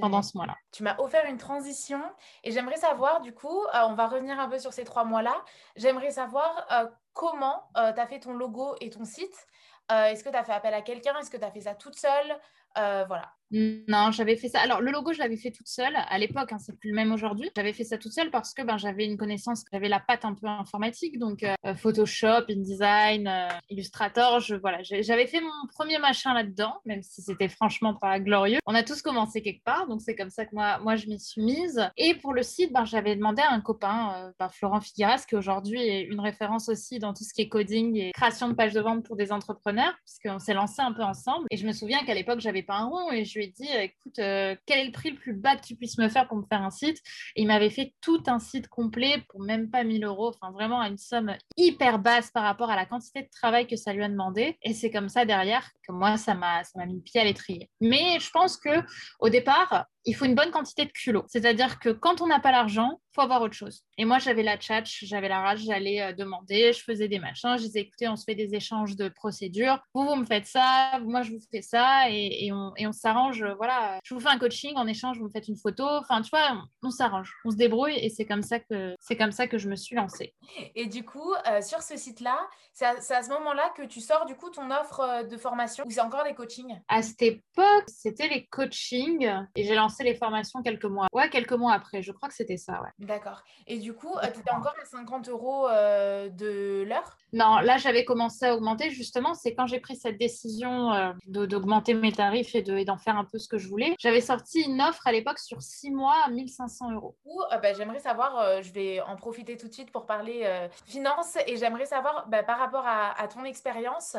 pendant 0.00 0.22
ce 0.22 0.34
mois-là. 0.36 0.56
Tu 0.72 0.82
m'as 0.82 0.96
offert 0.98 1.26
une 1.26 1.36
transition 1.36 2.00
et 2.42 2.52
j'aimerais 2.52 2.78
savoir, 2.78 3.20
du 3.20 3.34
coup, 3.34 3.64
euh, 3.66 3.80
on 3.86 3.94
va 3.94 4.06
revenir 4.06 4.40
un 4.40 4.48
peu 4.48 4.58
sur 4.58 4.72
ces 4.72 4.82
trois 4.82 5.04
mois-là. 5.04 5.44
J'aimerais 5.76 6.10
savoir 6.10 6.66
euh, 6.72 6.88
comment 7.12 7.68
tu 7.74 7.80
as 8.00 8.06
fait 8.06 8.20
ton 8.20 8.32
logo 8.32 8.76
et 8.80 8.90
ton 8.90 9.04
site. 9.04 9.46
Est-ce 9.90 10.24
que 10.24 10.30
tu 10.30 10.36
as 10.36 10.44
fait 10.44 10.52
appel 10.52 10.72
à 10.72 10.80
quelqu'un? 10.80 11.14
Est-ce 11.18 11.30
que 11.30 11.36
tu 11.36 11.44
as 11.44 11.50
fait 11.50 11.60
ça 11.60 11.74
toute 11.74 11.96
seule? 11.96 12.38
Voilà. 12.74 13.34
Non, 13.54 14.10
j'avais 14.10 14.36
fait 14.36 14.48
ça. 14.48 14.60
Alors, 14.60 14.80
le 14.80 14.90
logo, 14.90 15.12
je 15.12 15.20
l'avais 15.20 15.36
fait 15.36 15.52
toute 15.52 15.68
seule 15.68 15.94
à 15.94 16.18
l'époque, 16.18 16.52
hein, 16.52 16.58
c'est 16.58 16.76
plus 16.76 16.90
le 16.90 16.96
même 16.96 17.12
aujourd'hui. 17.12 17.50
J'avais 17.56 17.72
fait 17.72 17.84
ça 17.84 17.98
toute 17.98 18.12
seule 18.12 18.30
parce 18.30 18.52
que 18.52 18.62
ben, 18.62 18.78
j'avais 18.78 19.04
une 19.04 19.16
connaissance, 19.16 19.64
j'avais 19.72 19.88
la 19.88 20.00
patte 20.00 20.24
un 20.24 20.34
peu 20.34 20.48
informatique, 20.48 21.20
donc 21.20 21.44
euh, 21.44 21.74
Photoshop, 21.76 22.50
InDesign, 22.50 23.28
euh, 23.28 23.48
Illustrator. 23.70 24.40
Je, 24.40 24.56
voilà, 24.56 24.78
j'avais 24.82 25.28
fait 25.28 25.40
mon 25.40 25.68
premier 25.72 25.98
machin 25.98 26.34
là-dedans, 26.34 26.74
même 26.84 27.02
si 27.02 27.22
c'était 27.22 27.48
franchement 27.48 27.94
pas 27.94 28.18
glorieux. 28.18 28.58
On 28.66 28.74
a 28.74 28.82
tous 28.82 29.02
commencé 29.02 29.40
quelque 29.40 29.62
part, 29.62 29.86
donc 29.86 30.02
c'est 30.02 30.16
comme 30.16 30.30
ça 30.30 30.46
que 30.46 30.54
moi, 30.54 30.78
moi 30.80 30.96
je 30.96 31.06
m'y 31.06 31.20
suis 31.20 31.42
mise. 31.42 31.88
Et 31.96 32.14
pour 32.14 32.32
le 32.32 32.42
site, 32.42 32.72
ben, 32.72 32.84
j'avais 32.84 33.14
demandé 33.14 33.42
à 33.42 33.52
un 33.52 33.60
copain, 33.60 34.14
euh, 34.16 34.32
ben, 34.36 34.48
Florent 34.48 34.80
Figueras, 34.80 35.26
qui 35.28 35.36
aujourd'hui 35.36 35.80
est 35.80 36.02
une 36.02 36.20
référence 36.20 36.68
aussi 36.68 36.98
dans 36.98 37.14
tout 37.14 37.22
ce 37.22 37.32
qui 37.32 37.42
est 37.42 37.48
coding 37.48 37.96
et 37.96 38.10
création 38.12 38.48
de 38.48 38.54
pages 38.54 38.72
de 38.72 38.80
vente 38.80 39.04
pour 39.04 39.14
des 39.14 39.30
entrepreneurs, 39.30 39.94
puisqu'on 40.04 40.40
s'est 40.40 40.54
lancé 40.54 40.82
un 40.82 40.92
peu 40.92 41.04
ensemble. 41.04 41.46
Et 41.52 41.56
je 41.56 41.66
me 41.68 41.72
souviens 41.72 42.04
qu'à 42.04 42.14
l'époque, 42.14 42.40
j'avais 42.40 42.63
un 42.70 42.86
rond 42.86 43.10
et 43.12 43.24
je 43.24 43.38
lui 43.38 43.48
dit, 43.48 43.68
écoute, 43.68 44.18
euh, 44.18 44.56
quel 44.66 44.78
est 44.78 44.86
le 44.86 44.92
prix 44.92 45.10
le 45.10 45.16
plus 45.16 45.34
bas 45.34 45.56
que 45.56 45.64
tu 45.64 45.76
puisses 45.76 45.98
me 45.98 46.08
faire 46.08 46.28
pour 46.28 46.36
me 46.36 46.44
faire 46.46 46.62
un 46.62 46.70
site? 46.70 46.98
Et 47.36 47.42
il 47.42 47.46
m'avait 47.46 47.70
fait 47.70 47.94
tout 48.00 48.22
un 48.26 48.38
site 48.38 48.68
complet 48.68 49.24
pour 49.28 49.42
même 49.42 49.70
pas 49.70 49.84
1000 49.84 50.04
euros, 50.04 50.28
enfin 50.28 50.52
vraiment 50.52 50.80
à 50.80 50.88
une 50.88 50.98
somme 50.98 51.34
hyper 51.56 51.98
basse 51.98 52.30
par 52.30 52.44
rapport 52.44 52.70
à 52.70 52.76
la 52.76 52.86
quantité 52.86 53.22
de 53.22 53.28
travail 53.30 53.66
que 53.66 53.76
ça 53.76 53.92
lui 53.92 54.02
a 54.02 54.08
demandé. 54.08 54.58
Et 54.62 54.74
c'est 54.74 54.90
comme 54.90 55.08
ça 55.08 55.24
derrière 55.24 55.70
que 55.86 55.92
moi, 55.92 56.16
ça 56.16 56.34
m'a 56.34 56.62
mis 56.86 56.96
le 56.96 57.02
pied 57.02 57.20
à 57.20 57.24
l'étrier. 57.24 57.70
Mais 57.80 58.18
je 58.20 58.30
pense 58.30 58.56
que 58.56 58.82
au 59.20 59.28
départ, 59.28 59.86
il 60.04 60.14
faut 60.14 60.24
une 60.24 60.34
bonne 60.34 60.50
quantité 60.50 60.84
de 60.84 60.90
culot. 60.90 61.24
C'est-à-dire 61.28 61.78
que 61.78 61.88
quand 61.88 62.20
on 62.20 62.26
n'a 62.26 62.40
pas 62.40 62.52
l'argent, 62.52 63.00
faut 63.14 63.20
avoir 63.20 63.42
autre 63.42 63.54
chose. 63.54 63.84
Et 63.96 64.04
moi, 64.04 64.18
j'avais 64.18 64.42
la 64.42 64.56
tchatch, 64.56 65.04
j'avais 65.04 65.28
la 65.28 65.40
rage, 65.40 65.60
j'allais 65.60 66.02
euh, 66.02 66.12
demander, 66.12 66.72
je 66.72 66.82
faisais 66.82 67.08
des 67.08 67.20
machins, 67.20 67.56
je 67.56 67.62
disais, 67.62 67.80
écoutez, 67.80 68.08
on 68.08 68.16
se 68.16 68.24
fait 68.24 68.34
des 68.34 68.54
échanges 68.54 68.96
de 68.96 69.08
procédures. 69.08 69.78
Vous, 69.94 70.04
vous 70.04 70.16
me 70.16 70.24
faites 70.24 70.46
ça, 70.46 70.98
moi, 71.00 71.22
je 71.22 71.30
vous 71.30 71.38
fais 71.50 71.62
ça, 71.62 72.10
et, 72.10 72.50
on, 72.52 72.72
on 72.76 72.92
s'arrange. 72.92 73.42
Euh, 73.42 73.54
voilà, 73.54 74.00
je 74.04 74.14
vous 74.14 74.20
fais 74.20 74.28
un 74.28 74.38
coaching, 74.38 74.74
en 74.76 74.86
échange, 74.86 75.18
vous 75.18 75.26
me 75.26 75.30
faites 75.30 75.48
une 75.48 75.56
photo. 75.56 75.84
Enfin, 75.84 76.22
tu 76.22 76.30
vois, 76.30 76.64
on, 76.82 76.90
s'arrange, 76.90 77.32
on 77.44 77.50
se 77.50 77.56
débrouille, 77.56 77.96
et 77.98 78.10
c'est 78.10 78.24
comme 78.24 78.42
ça 78.42 78.58
que 78.58 78.94
c'est 79.00 79.16
comme 79.16 79.32
ça 79.32 79.46
que 79.46 79.58
je 79.58 79.68
me 79.68 79.76
suis 79.76 79.94
lancée. 79.94 80.34
Et 80.74 80.86
du 80.86 81.04
coup, 81.04 81.32
euh, 81.48 81.62
sur 81.62 81.82
ce 81.82 81.96
site-là, 81.96 82.38
c'est 82.72 82.84
à, 82.84 82.96
à, 83.10 83.22
ce 83.22 83.28
moment-là 83.28 83.72
que 83.76 83.82
tu 83.82 84.00
sors 84.00 84.26
du 84.26 84.34
coup 84.34 84.50
ton 84.50 84.70
offre 84.72 85.28
de 85.28 85.36
formation 85.36 85.84
ou 85.86 85.90
c'est 85.90 86.00
encore 86.00 86.24
des 86.24 86.34
coachings? 86.34 86.80
À 86.88 87.02
cette 87.02 87.22
époque, 87.22 87.84
c'était 87.86 88.28
les 88.28 88.46
coachings, 88.46 89.30
et 89.54 89.64
j'ai 89.64 89.76
lancé 89.76 89.93
les 90.02 90.14
formations 90.14 90.62
quelques 90.62 90.84
mois. 90.84 91.06
Ouais, 91.12 91.28
quelques 91.28 91.52
mois 91.52 91.72
après. 91.72 92.02
Je 92.02 92.12
crois 92.12 92.28
que 92.28 92.34
c'était 92.34 92.56
ça, 92.56 92.80
ouais. 92.82 92.88
D'accord. 92.98 93.42
Et 93.66 93.78
du 93.78 93.94
coup, 93.94 94.16
euh, 94.16 94.30
tu 94.32 94.40
étais 94.40 94.50
encore 94.50 94.74
à 94.80 94.84
50 94.84 95.28
euros 95.28 95.68
euh, 95.68 96.28
de 96.28 96.84
l'heure? 96.86 97.16
Non, 97.32 97.58
là, 97.58 97.76
j'avais 97.76 98.04
commencé 98.04 98.46
à 98.46 98.54
augmenter. 98.54 98.90
Justement, 98.90 99.34
c'est 99.34 99.54
quand 99.54 99.66
j'ai 99.66 99.80
pris 99.80 99.96
cette 99.96 100.18
décision 100.18 100.92
euh, 100.92 101.12
d'augmenter 101.26 101.94
mes 101.94 102.12
tarifs 102.12 102.54
et 102.54 102.62
d'en 102.62 102.96
faire 102.96 103.16
un 103.16 103.24
peu 103.24 103.38
ce 103.38 103.48
que 103.48 103.58
je 103.58 103.68
voulais. 103.68 103.94
J'avais 103.98 104.20
sorti 104.20 104.62
une 104.62 104.80
offre 104.80 105.06
à 105.06 105.12
l'époque 105.12 105.38
sur 105.38 105.62
6 105.62 105.90
mois 105.90 106.16
à 106.26 106.30
1500 106.30 106.92
euros. 106.92 107.16
Bah, 107.50 107.72
j'aimerais 107.72 108.00
savoir, 108.00 108.62
je 108.62 108.72
vais 108.72 109.00
en 109.00 109.16
profiter 109.16 109.56
tout 109.56 109.68
de 109.68 109.72
suite 109.72 109.90
pour 109.90 110.06
parler 110.06 110.68
finance 110.86 111.36
et 111.46 111.56
j'aimerais 111.56 111.86
savoir 111.86 112.26
bah, 112.28 112.42
par 112.42 112.58
rapport 112.58 112.86
à, 112.86 113.20
à 113.20 113.28
ton 113.28 113.44
expérience, 113.44 114.16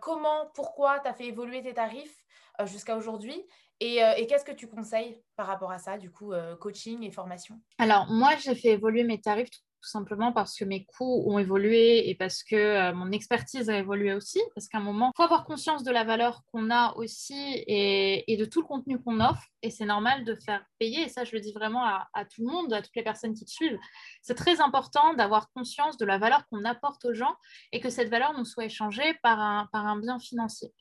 comment, 0.00 0.50
pourquoi 0.54 1.00
tu 1.00 1.08
as 1.08 1.14
fait 1.14 1.26
évoluer 1.26 1.62
tes 1.62 1.74
tarifs 1.74 2.22
jusqu'à 2.64 2.96
aujourd'hui 2.96 3.44
euh, 3.82 4.14
et, 4.16 4.26
qu'est-ce 4.26 4.44
que 4.44 4.52
tu 4.52 4.68
conseilles 4.68 5.20
par 5.36 5.46
rapport 5.46 5.70
à 5.70 5.78
ça, 5.78 5.98
du 5.98 6.10
coup, 6.10 6.32
euh, 6.32 6.56
coaching 6.56 7.02
et 7.02 7.10
formation? 7.10 7.60
Alors, 7.78 8.06
moi, 8.10 8.36
j'ai 8.36 8.54
fait 8.54 8.70
évoluer 8.70 9.04
mes 9.04 9.20
tarifs 9.20 9.50
tout 9.82 9.88
simplement 9.88 10.32
parce 10.32 10.56
que 10.56 10.64
mes 10.64 10.84
coûts 10.84 11.24
ont 11.26 11.38
évolué 11.40 12.08
et 12.08 12.14
parce 12.14 12.44
que 12.44 12.54
euh, 12.54 12.94
mon 12.94 13.10
expertise 13.10 13.68
a 13.68 13.76
évolué 13.76 14.14
aussi. 14.14 14.40
Parce 14.54 14.68
qu'à 14.68 14.78
un 14.78 14.82
moment, 14.82 15.10
il 15.12 15.16
faut 15.16 15.24
avoir 15.24 15.44
conscience 15.44 15.82
de 15.82 15.90
la 15.90 16.04
valeur 16.04 16.42
qu'on 16.52 16.70
a 16.70 16.94
aussi 16.94 17.64
et, 17.66 18.36
de 18.38 18.44
tout 18.44 18.62
le 18.62 18.66
contenu 18.66 19.02
qu'on 19.02 19.20
offre. 19.20 19.42
Et 19.62 19.70
c'est 19.70 19.84
normal 19.84 20.24
de 20.24 20.36
faire 20.36 20.64
payer. 20.78 21.02
Et 21.02 21.08
ça, 21.08 21.24
je 21.24 21.32
le 21.32 21.40
dis 21.40 21.52
vraiment 21.52 21.84
à, 21.84 22.24
tout 22.32 22.42
le 22.42 22.52
monde, 22.52 22.72
à 22.72 22.80
toutes 22.80 22.94
les 22.94 23.02
personnes 23.02 23.34
qui 23.34 23.44
te 23.44 23.50
suivent. 23.50 23.78
C'est 24.22 24.36
très 24.36 24.60
important 24.60 25.14
d'avoir 25.14 25.50
conscience 25.52 25.96
de 25.96 26.06
la 26.06 26.16
valeur 26.16 26.46
qu'on 26.48 26.64
apporte 26.64 27.04
aux 27.04 27.14
gens 27.14 27.34
et 27.72 27.80
que 27.80 27.90
cette 27.90 28.08
valeur 28.08 28.38
nous 28.38 28.44
soit 28.44 28.66
échangée 28.66 29.14
par 29.22 29.40
un, 29.40 29.68
par 29.72 29.86
un 29.86 29.98
bien 29.98 30.20
financier. 30.20 30.72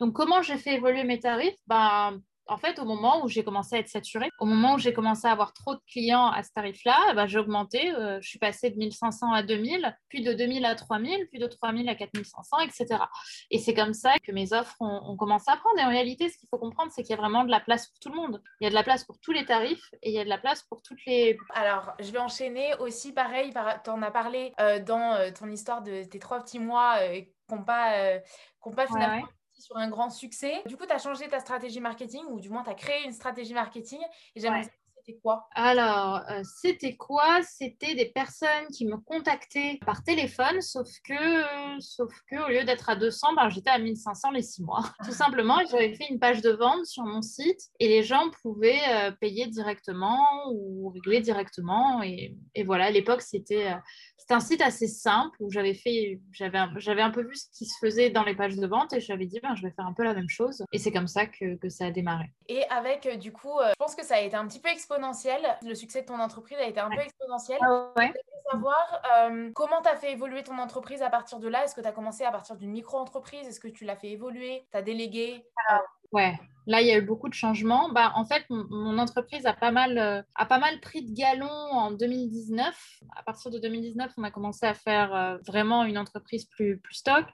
Donc, 0.00 0.14
comment 0.14 0.40
j'ai 0.40 0.56
fait 0.56 0.74
évoluer 0.74 1.04
mes 1.04 1.20
tarifs? 1.20 1.56
Ben, 1.66 2.20
en 2.48 2.58
fait, 2.58 2.78
au 2.78 2.84
moment 2.84 3.24
où 3.24 3.28
j'ai 3.28 3.42
commencé 3.42 3.76
à 3.76 3.78
être 3.80 3.88
saturée, 3.88 4.30
au 4.38 4.44
moment 4.44 4.74
où 4.74 4.78
j'ai 4.78 4.92
commencé 4.92 5.26
à 5.26 5.32
avoir 5.32 5.52
trop 5.52 5.74
de 5.74 5.80
clients 5.90 6.28
à 6.28 6.42
ce 6.42 6.50
tarif-là, 6.52 7.14
bah, 7.14 7.26
j'ai 7.26 7.38
augmenté. 7.38 7.92
Euh, 7.92 8.18
je 8.20 8.28
suis 8.28 8.38
passée 8.38 8.70
de 8.70 8.76
1500 8.76 9.32
à 9.32 9.42
2000, 9.42 9.96
puis 10.08 10.22
de 10.22 10.32
2000 10.32 10.64
à 10.64 10.74
3000, 10.74 11.28
puis 11.28 11.40
de 11.40 11.46
3000 11.46 11.88
à 11.88 11.94
4500, 11.94 12.58
etc. 12.60 13.02
Et 13.50 13.58
c'est 13.58 13.74
comme 13.74 13.94
ça 13.94 14.18
que 14.20 14.30
mes 14.32 14.52
offres 14.52 14.76
ont, 14.80 15.16
commencé 15.16 15.50
à 15.50 15.56
prendre. 15.56 15.78
Et 15.78 15.84
en 15.84 15.88
réalité, 15.88 16.28
ce 16.28 16.38
qu'il 16.38 16.48
faut 16.48 16.58
comprendre, 16.58 16.92
c'est 16.94 17.02
qu'il 17.02 17.16
y 17.16 17.18
a 17.18 17.20
vraiment 17.20 17.44
de 17.44 17.50
la 17.50 17.60
place 17.60 17.88
pour 17.88 17.98
tout 17.98 18.10
le 18.10 18.16
monde. 18.16 18.42
Il 18.60 18.64
y 18.64 18.66
a 18.66 18.70
de 18.70 18.74
la 18.74 18.84
place 18.84 19.04
pour 19.04 19.18
tous 19.18 19.32
les 19.32 19.44
tarifs 19.44 19.90
et 20.02 20.10
il 20.10 20.14
y 20.14 20.20
a 20.20 20.24
de 20.24 20.28
la 20.28 20.38
place 20.38 20.62
pour 20.62 20.82
toutes 20.82 21.04
les. 21.06 21.36
Alors, 21.54 21.94
je 21.98 22.10
vais 22.12 22.18
enchaîner 22.18 22.74
aussi, 22.78 23.12
pareil, 23.12 23.52
tu 23.82 23.90
en 23.90 24.02
as 24.02 24.10
parlé 24.10 24.52
euh, 24.60 24.78
dans 24.78 25.14
euh, 25.14 25.30
ton 25.32 25.48
histoire 25.50 25.82
de 25.82 26.04
tes 26.04 26.18
trois 26.18 26.40
petits 26.40 26.58
mois 26.58 26.98
qui 27.08 27.54
n'ont 27.54 27.64
pas, 27.64 28.20
pas 28.76 28.86
finalement 28.86 29.26
sur 29.58 29.76
un 29.76 29.88
grand 29.88 30.10
succès. 30.10 30.62
Du 30.66 30.76
coup, 30.76 30.86
tu 30.86 30.92
as 30.92 30.98
changé 30.98 31.28
ta 31.28 31.40
stratégie 31.40 31.80
marketing 31.80 32.24
ou 32.28 32.40
du 32.40 32.50
moins 32.50 32.62
tu 32.62 32.70
as 32.70 32.74
créé 32.74 33.04
une 33.04 33.12
stratégie 33.12 33.54
marketing 33.54 34.00
et 34.34 34.40
j'aimerais 34.40 34.70
c'était 35.06 35.20
quoi? 35.20 35.46
Alors, 35.54 36.22
euh, 36.30 36.42
c'était 36.60 36.96
quoi? 36.96 37.40
C'était 37.42 37.94
des 37.94 38.06
personnes 38.06 38.66
qui 38.74 38.86
me 38.86 38.96
contactaient 38.96 39.78
par 39.84 40.02
téléphone, 40.02 40.60
sauf 40.60 40.88
que, 41.04 41.80
sauf 41.80 42.12
que 42.30 42.36
au 42.44 42.48
lieu 42.48 42.64
d'être 42.64 42.88
à 42.90 42.96
200, 42.96 43.34
ben, 43.34 43.48
j'étais 43.48 43.70
à 43.70 43.78
1500 43.78 44.30
les 44.32 44.42
six 44.42 44.62
mois. 44.62 44.82
Tout 45.04 45.12
simplement, 45.12 45.58
j'avais 45.70 45.94
fait 45.94 46.06
une 46.10 46.18
page 46.18 46.40
de 46.42 46.50
vente 46.50 46.86
sur 46.86 47.04
mon 47.04 47.22
site 47.22 47.60
et 47.78 47.88
les 47.88 48.02
gens 48.02 48.30
pouvaient 48.42 48.80
euh, 48.88 49.10
payer 49.12 49.46
directement 49.46 50.50
ou 50.52 50.88
régler 50.90 51.20
directement. 51.20 52.02
Et, 52.02 52.36
et 52.54 52.64
voilà, 52.64 52.86
à 52.86 52.90
l'époque, 52.90 53.22
c'était 53.22 53.74
un 54.30 54.40
site 54.40 54.60
assez 54.60 54.88
simple 54.88 55.36
où 55.40 55.50
j'avais 55.50 55.74
fait, 55.74 56.20
j'avais 56.32 56.58
un, 56.58 57.10
peu 57.10 57.22
vu 57.22 57.34
ce 57.34 57.46
qui 57.56 57.66
se 57.66 57.78
faisait 57.80 58.10
dans 58.10 58.24
les 58.24 58.34
pages 58.34 58.56
de 58.56 58.66
vente 58.66 58.92
et 58.92 59.00
j'avais 59.00 59.26
dit, 59.26 59.38
ben, 59.40 59.54
je 59.54 59.62
vais 59.62 59.70
faire 59.70 59.86
un 59.86 59.92
peu 59.92 60.02
la 60.02 60.14
même 60.14 60.28
chose. 60.28 60.64
Et 60.72 60.78
c'est 60.78 60.90
comme 60.92 61.06
ça 61.06 61.26
que, 61.26 61.56
que 61.56 61.68
ça 61.68 61.86
a 61.86 61.90
démarré. 61.90 62.26
Et 62.48 62.68
avec, 62.70 63.08
du 63.18 63.32
coup, 63.32 63.58
je 63.60 63.74
pense 63.78 63.94
que 63.94 64.04
ça 64.04 64.16
a 64.16 64.20
été 64.20 64.36
un 64.36 64.46
petit 64.46 64.60
peu 64.60 64.68
exponentiel. 64.68 65.40
Le 65.62 65.74
succès 65.74 66.02
de 66.02 66.06
ton 66.06 66.18
entreprise 66.18 66.58
a 66.58 66.64
été 66.64 66.80
un 66.80 66.90
peu 66.90 67.00
exponentiel. 67.00 67.58
Ah 67.62 67.92
ouais. 67.96 68.12
savoir 68.50 69.02
euh, 69.18 69.50
comment 69.54 69.82
tu 69.82 69.88
as 69.88 69.96
fait 69.96 70.12
évoluer 70.12 70.42
ton 70.42 70.58
entreprise 70.58 71.02
à 71.02 71.10
partir 71.10 71.40
de 71.40 71.48
là? 71.48 71.64
Est-ce 71.64 71.74
que 71.74 71.80
tu 71.80 71.88
as 71.88 71.92
commencé 71.92 72.24
à 72.24 72.30
partir 72.30 72.56
d'une 72.56 72.70
micro-entreprise? 72.70 73.46
Est-ce 73.46 73.60
que 73.60 73.68
tu 73.68 73.84
l'as 73.84 73.96
fait 73.96 74.10
évoluer? 74.10 74.66
Tu 74.70 74.78
as 74.78 74.82
délégué? 74.82 75.44
Ah, 75.68 75.80
Ouais, 76.12 76.38
là 76.66 76.80
il 76.80 76.86
y 76.86 76.92
a 76.92 76.98
eu 76.98 77.02
beaucoup 77.02 77.28
de 77.28 77.34
changements. 77.34 77.90
Bah, 77.90 78.12
en 78.14 78.24
fait, 78.24 78.44
mon, 78.48 78.98
entreprise 78.98 79.46
a 79.46 79.52
pas, 79.52 79.70
mal, 79.70 79.98
euh, 79.98 80.22
a 80.34 80.46
pas 80.46 80.58
mal 80.58 80.80
pris 80.80 81.02
de 81.02 81.12
galon 81.12 81.48
en 81.48 81.90
2019. 81.90 83.00
À 83.16 83.22
partir 83.22 83.50
de 83.50 83.58
2019, 83.58 84.12
on 84.16 84.22
a 84.22 84.30
commencé 84.30 84.66
à 84.66 84.74
faire 84.74 85.14
euh, 85.14 85.38
vraiment 85.46 85.84
une 85.84 85.98
entreprise 85.98 86.44
plus, 86.46 86.78
plus 86.78 86.94
stock. 86.94 87.26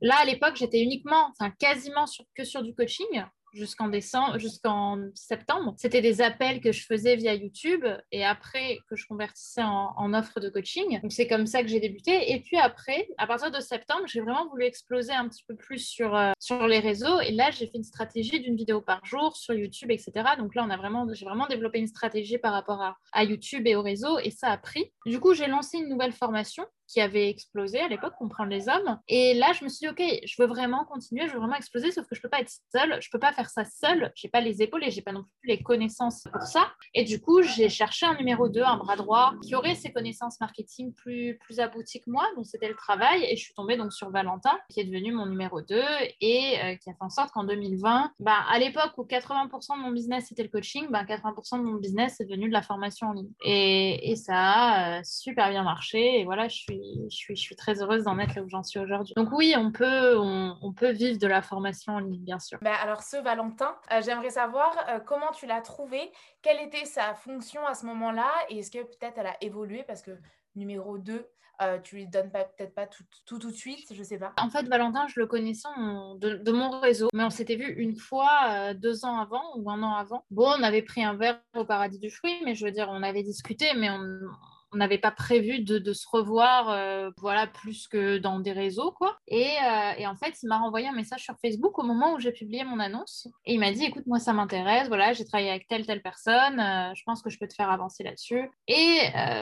Là, 0.00 0.16
à 0.20 0.24
l'époque, 0.24 0.56
j'étais 0.56 0.82
uniquement, 0.82 1.30
enfin 1.30 1.50
quasiment 1.58 2.06
sur, 2.06 2.24
que 2.34 2.44
sur 2.44 2.62
du 2.62 2.74
coaching 2.74 3.24
jusqu'en 3.52 3.88
décembre, 3.88 4.38
jusqu'en 4.38 4.98
septembre. 5.14 5.74
C'était 5.76 6.02
des 6.02 6.20
appels 6.20 6.60
que 6.60 6.72
je 6.72 6.84
faisais 6.84 7.16
via 7.16 7.34
YouTube 7.34 7.84
et 8.12 8.24
après 8.24 8.78
que 8.88 8.96
je 8.96 9.06
convertissais 9.06 9.62
en, 9.62 9.94
en 9.96 10.14
offre 10.14 10.40
de 10.40 10.48
coaching. 10.48 11.00
Donc 11.00 11.12
c'est 11.12 11.26
comme 11.26 11.46
ça 11.46 11.62
que 11.62 11.68
j'ai 11.68 11.80
débuté. 11.80 12.32
Et 12.32 12.40
puis 12.40 12.58
après, 12.58 13.08
à 13.18 13.26
partir 13.26 13.50
de 13.50 13.60
septembre, 13.60 14.02
j'ai 14.06 14.20
vraiment 14.20 14.48
voulu 14.48 14.64
exploser 14.64 15.12
un 15.12 15.28
petit 15.28 15.44
peu 15.46 15.56
plus 15.56 15.78
sur, 15.78 16.14
euh, 16.14 16.32
sur 16.38 16.66
les 16.66 16.80
réseaux. 16.80 17.20
Et 17.20 17.32
là, 17.32 17.50
j'ai 17.50 17.66
fait 17.66 17.76
une 17.76 17.84
stratégie 17.84 18.40
d'une 18.40 18.56
vidéo 18.56 18.80
par 18.80 19.04
jour 19.04 19.36
sur 19.36 19.54
YouTube, 19.54 19.90
etc. 19.90 20.12
Donc 20.38 20.54
là, 20.54 20.64
on 20.66 20.70
a 20.70 20.76
vraiment, 20.76 21.06
j'ai 21.12 21.24
vraiment 21.24 21.46
développé 21.46 21.78
une 21.78 21.86
stratégie 21.86 22.38
par 22.38 22.52
rapport 22.52 22.82
à, 22.82 22.96
à 23.12 23.24
YouTube 23.24 23.66
et 23.66 23.76
au 23.76 23.82
réseau 23.82 24.18
et 24.22 24.30
ça 24.30 24.48
a 24.48 24.58
pris. 24.58 24.92
Du 25.06 25.20
coup, 25.20 25.34
j'ai 25.34 25.46
lancé 25.46 25.78
une 25.78 25.88
nouvelle 25.88 26.12
formation 26.12 26.66
qui 26.86 27.00
avait 27.00 27.28
explosé 27.28 27.80
à 27.80 27.88
l'époque, 27.88 28.14
comprendre 28.16 28.50
les 28.50 28.68
hommes. 28.68 28.98
Et 29.08 29.34
là, 29.34 29.52
je 29.52 29.64
me 29.64 29.68
suis 29.68 29.86
dit, 29.86 29.88
OK, 29.88 30.20
je 30.24 30.42
veux 30.42 30.48
vraiment 30.48 30.84
continuer, 30.84 31.26
je 31.26 31.32
veux 31.32 31.38
vraiment 31.38 31.56
exploser, 31.56 31.90
sauf 31.90 32.06
que 32.06 32.14
je 32.14 32.20
peux 32.20 32.28
pas 32.28 32.40
être 32.40 32.52
seule, 32.72 33.00
je 33.00 33.08
peux 33.10 33.18
pas 33.18 33.32
faire 33.36 33.50
ça 33.50 33.64
seule, 33.64 34.12
j'ai 34.14 34.28
pas 34.28 34.40
les 34.40 34.62
épaules 34.62 34.84
et 34.84 34.90
j'ai 34.90 35.02
pas 35.02 35.12
non 35.12 35.22
plus 35.22 35.48
les 35.48 35.62
connaissances 35.62 36.24
pour 36.32 36.42
ça. 36.42 36.72
Et 36.94 37.04
du 37.04 37.20
coup, 37.20 37.42
j'ai 37.42 37.68
cherché 37.68 38.06
un 38.06 38.16
numéro 38.16 38.48
2, 38.48 38.62
un 38.62 38.76
bras 38.76 38.96
droit, 38.96 39.34
qui 39.42 39.54
aurait 39.54 39.74
ces 39.74 39.92
connaissances 39.92 40.40
marketing 40.40 40.92
plus, 40.94 41.38
plus 41.38 41.60
abouties 41.60 42.00
que 42.00 42.10
moi, 42.10 42.24
donc 42.36 42.46
c'était 42.46 42.68
le 42.68 42.74
travail. 42.74 43.24
Et 43.24 43.36
je 43.36 43.44
suis 43.44 43.54
tombée 43.54 43.76
donc 43.76 43.92
sur 43.92 44.10
Valentin, 44.10 44.58
qui 44.70 44.80
est 44.80 44.84
devenu 44.84 45.12
mon 45.12 45.26
numéro 45.26 45.60
2 45.60 45.80
et 46.20 46.58
euh, 46.62 46.76
qui 46.76 46.90
a 46.90 46.92
fait 46.92 47.02
en 47.02 47.10
sorte 47.10 47.30
qu'en 47.30 47.44
2020, 47.44 48.12
bah, 48.20 48.44
à 48.50 48.58
l'époque 48.58 48.92
où 48.96 49.04
80% 49.04 49.76
de 49.76 49.82
mon 49.82 49.92
business 49.92 50.26
c'était 50.28 50.42
le 50.42 50.48
coaching, 50.48 50.88
bah, 50.90 51.04
80% 51.04 51.58
de 51.58 51.62
mon 51.62 51.76
business 51.76 52.20
est 52.20 52.24
devenu 52.24 52.48
de 52.48 52.52
la 52.52 52.62
formation 52.62 53.08
en 53.08 53.12
ligne. 53.12 53.30
Et, 53.44 54.10
et 54.10 54.16
ça 54.16 54.34
a 54.34 54.98
euh, 54.98 55.00
super 55.04 55.50
bien 55.50 55.62
marché. 55.62 56.20
Et 56.20 56.24
voilà, 56.24 56.48
je 56.48 56.56
suis 56.56 56.80
je 57.10 57.16
suis, 57.16 57.36
je 57.36 57.40
suis 57.40 57.56
très 57.56 57.82
heureuse 57.82 58.04
d'en 58.04 58.18
être 58.18 58.34
là 58.34 58.42
où 58.42 58.48
j'en 58.48 58.62
suis 58.62 58.78
aujourd'hui. 58.78 59.14
Donc 59.16 59.30
oui, 59.32 59.54
on 59.56 59.72
peut, 59.72 60.18
on, 60.18 60.72
peut 60.72 60.90
vivre 60.90 61.18
de 61.18 61.26
la 61.26 61.42
formation 61.42 61.94
en 61.94 61.98
ligne, 62.00 62.22
bien 62.22 62.38
sûr. 62.38 62.58
Bah, 62.62 62.74
alors 62.82 63.02
ce 63.02 63.22
Valentin, 63.26 63.76
euh, 63.90 64.00
j'aimerais 64.02 64.30
savoir 64.30 64.72
euh, 64.88 65.00
comment 65.00 65.32
tu 65.32 65.46
l'as 65.46 65.60
trouvé, 65.60 66.12
quelle 66.42 66.60
était 66.60 66.84
sa 66.84 67.12
fonction 67.14 67.66
à 67.66 67.74
ce 67.74 67.84
moment-là, 67.86 68.30
et 68.48 68.60
est-ce 68.60 68.70
que 68.70 68.78
peut-être 68.78 69.18
elle 69.18 69.26
a 69.26 69.36
évolué 69.40 69.82
parce 69.82 70.00
que 70.00 70.12
numéro 70.54 70.96
2, 70.96 71.26
euh, 71.62 71.78
tu 71.80 71.96
lui 71.96 72.06
donnes 72.06 72.30
peut-être 72.30 72.74
pas 72.74 72.86
tout, 72.86 73.02
tout, 73.26 73.40
tout 73.40 73.50
de 73.50 73.56
suite, 73.56 73.92
je 73.92 74.02
sais 74.04 74.18
pas. 74.18 74.32
En 74.38 74.48
fait, 74.48 74.68
Valentin, 74.68 75.08
je 75.08 75.18
le 75.18 75.26
connaissais 75.26 75.68
de, 76.18 76.52
mon 76.52 76.78
réseau, 76.78 77.08
mais 77.12 77.24
on 77.24 77.30
s'était 77.30 77.56
vu 77.56 77.66
une 77.66 77.96
fois 77.96 78.74
deux 78.74 79.04
ans 79.04 79.18
avant 79.18 79.56
ou 79.56 79.68
un 79.70 79.82
an 79.82 79.94
avant. 79.94 80.24
Bon, 80.30 80.54
on 80.56 80.62
avait 80.62 80.82
pris 80.82 81.02
un 81.02 81.14
verre 81.14 81.42
au 81.56 81.64
paradis 81.64 81.98
du 81.98 82.10
fruit, 82.10 82.40
mais 82.44 82.54
je 82.54 82.64
veux 82.64 82.72
dire, 82.72 82.88
on 82.90 83.02
avait 83.02 83.24
discuté, 83.24 83.66
mais 83.74 83.90
on 83.90 84.06
on 84.76 84.78
n'avait 84.78 84.98
pas 84.98 85.10
prévu 85.10 85.60
de, 85.60 85.92
se 85.94 86.06
revoir, 86.06 86.68
euh, 86.68 87.10
voilà, 87.16 87.46
plus 87.46 87.88
que 87.88 88.18
dans 88.18 88.40
des 88.40 88.52
réseaux, 88.52 88.92
quoi. 88.92 89.16
Euh, 89.32 89.92
et, 89.98 90.06
en 90.06 90.16
fait, 90.16 90.34
il 90.42 90.48
m'a 90.48 90.58
renvoyé 90.58 90.86
un 90.86 90.92
message 90.92 91.22
sur 91.22 91.34
Facebook 91.40 91.78
au 91.78 91.82
moment 91.82 92.12
où 92.12 92.18
j'ai 92.18 92.30
publié 92.30 92.62
mon 92.62 92.78
annonce. 92.78 93.26
Et 93.46 93.54
il 93.54 93.58
m'a 93.58 93.72
dit, 93.72 93.84
écoute, 93.84 94.06
moi, 94.06 94.18
ça 94.18 94.34
m'intéresse, 94.34 94.88
voilà, 94.88 95.14
j'ai 95.14 95.24
travaillé 95.24 95.48
avec 95.48 95.66
telle, 95.66 95.86
telle 95.86 96.02
personne, 96.02 96.60
euh, 96.60 96.92
je 96.94 97.02
pense 97.04 97.22
que 97.22 97.30
je 97.30 97.38
peux 97.38 97.48
te 97.48 97.54
faire 97.54 97.70
avancer 97.70 98.04
là-dessus. 98.04 98.50
Et 98.68 98.98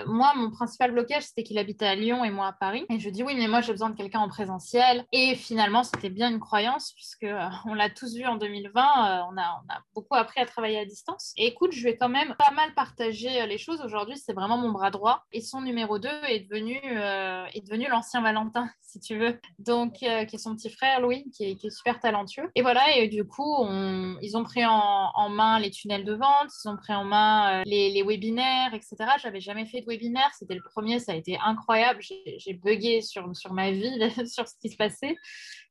moi, 0.07 0.33
mon 0.37 0.51
principal 0.51 0.93
blocage, 0.93 1.25
c'était 1.25 1.43
qu'il 1.43 1.59
habitait 1.59 1.87
à 1.87 1.97
Lyon 1.97 2.25
et 2.25 2.31
moi 2.31 2.47
à 2.47 2.53
Paris. 2.53 2.87
Et 2.91 3.01
je 3.01 3.11
dis, 3.11 3.25
oui, 3.25 3.35
mais 3.37 3.49
moi, 3.49 3.61
j'ai 3.61 3.73
besoin 3.73 3.91
de 3.91 3.97
quelqu'un 3.97 4.21
en 4.21 4.29
présentiel. 4.29 5.05
Et 5.11 5.35
finalement, 5.35 5.83
c'était 5.83 6.11
bien 6.11 6.31
une 6.31 6.39
croyance, 6.39 6.93
puisque 6.93 7.27
on 7.65 7.75
l'a 7.75 7.91
tous 7.91 8.15
vu 8.15 8.25
en 8.25 8.37
2020, 8.37 8.73
on, 8.73 9.37
a, 9.37 9.63
on 9.65 9.73
a 9.73 9.81
beaucoup 9.95 10.15
appris 10.15 10.41
à 10.41 10.47
travailler 10.47 10.79
à 10.79 10.85
distance. 10.85 11.33
Et 11.37 11.47
écoute, 11.47 11.73
je 11.73 11.83
vais 11.83 11.97
quand 11.97 12.09
même 12.09 12.37
pas 12.39 12.53
mal 12.53 12.73
partager 12.75 13.45
les 13.47 13.59
choses. 13.59 13.81
Aujourd'hui, 13.81 14.17
c'est 14.17 14.33
vraiment 14.33 14.59
mon 14.59 14.71
bras 14.71 14.91
droit 14.91 15.24
et 15.33 15.41
son 15.41 15.61
numéro 15.61 15.99
2 15.99 16.09
est 16.29 16.41
devenu, 16.41 16.81
euh, 16.85 17.45
est 17.53 17.61
devenu 17.67 17.89
l'ancien 17.89 18.23
Valentin, 18.23 18.69
si 18.81 19.01
tu 19.01 19.19
veux. 19.19 19.41
Donc, 19.59 20.03
euh, 20.03 20.25
qui 20.25 20.37
est 20.37 20.39
son 20.39 20.55
petit 20.55 20.71
frère 20.71 21.01
Louis, 21.01 21.25
qui 21.35 21.45
est, 21.45 21.55
qui 21.57 21.67
est, 21.67 21.71
super 21.71 21.99
talentueux. 22.01 22.51
Et 22.55 22.63
voilà, 22.63 22.97
et 22.97 23.09
du 23.09 23.25
coup, 23.25 23.55
on, 23.59 24.17
ils 24.23 24.37
ont 24.37 24.45
pris 24.45 24.65
en, 24.65 25.11
en, 25.15 25.29
main 25.29 25.59
les 25.59 25.71
tunnels 25.71 26.05
de 26.05 26.15
vente, 26.15 26.51
ils 26.65 26.69
ont 26.69 26.77
pris 26.77 26.95
en 26.95 27.05
main 27.05 27.61
euh, 27.61 27.63
les, 27.67 27.91
les, 27.91 28.03
webinaires, 28.03 28.75
etc. 28.75 28.97
J'avais 29.21 29.41
jamais 29.41 29.67
fait 29.67 29.81
de 29.81 29.87
webinaire, 29.87 30.31
c'était 30.39 30.55
le 30.55 30.63
premier, 30.63 31.01
ça 31.01 31.13
a 31.13 31.15
été 31.17 31.39
incroyable. 31.45 32.01
J'ai 32.03 32.55
bugué 32.55 33.01
sur, 33.01 33.35
sur 33.37 33.53
ma 33.53 33.71
vie, 33.71 33.91
sur 34.29 34.47
ce 34.47 34.55
qui 34.61 34.69
se 34.69 34.77
passait. 34.77 35.17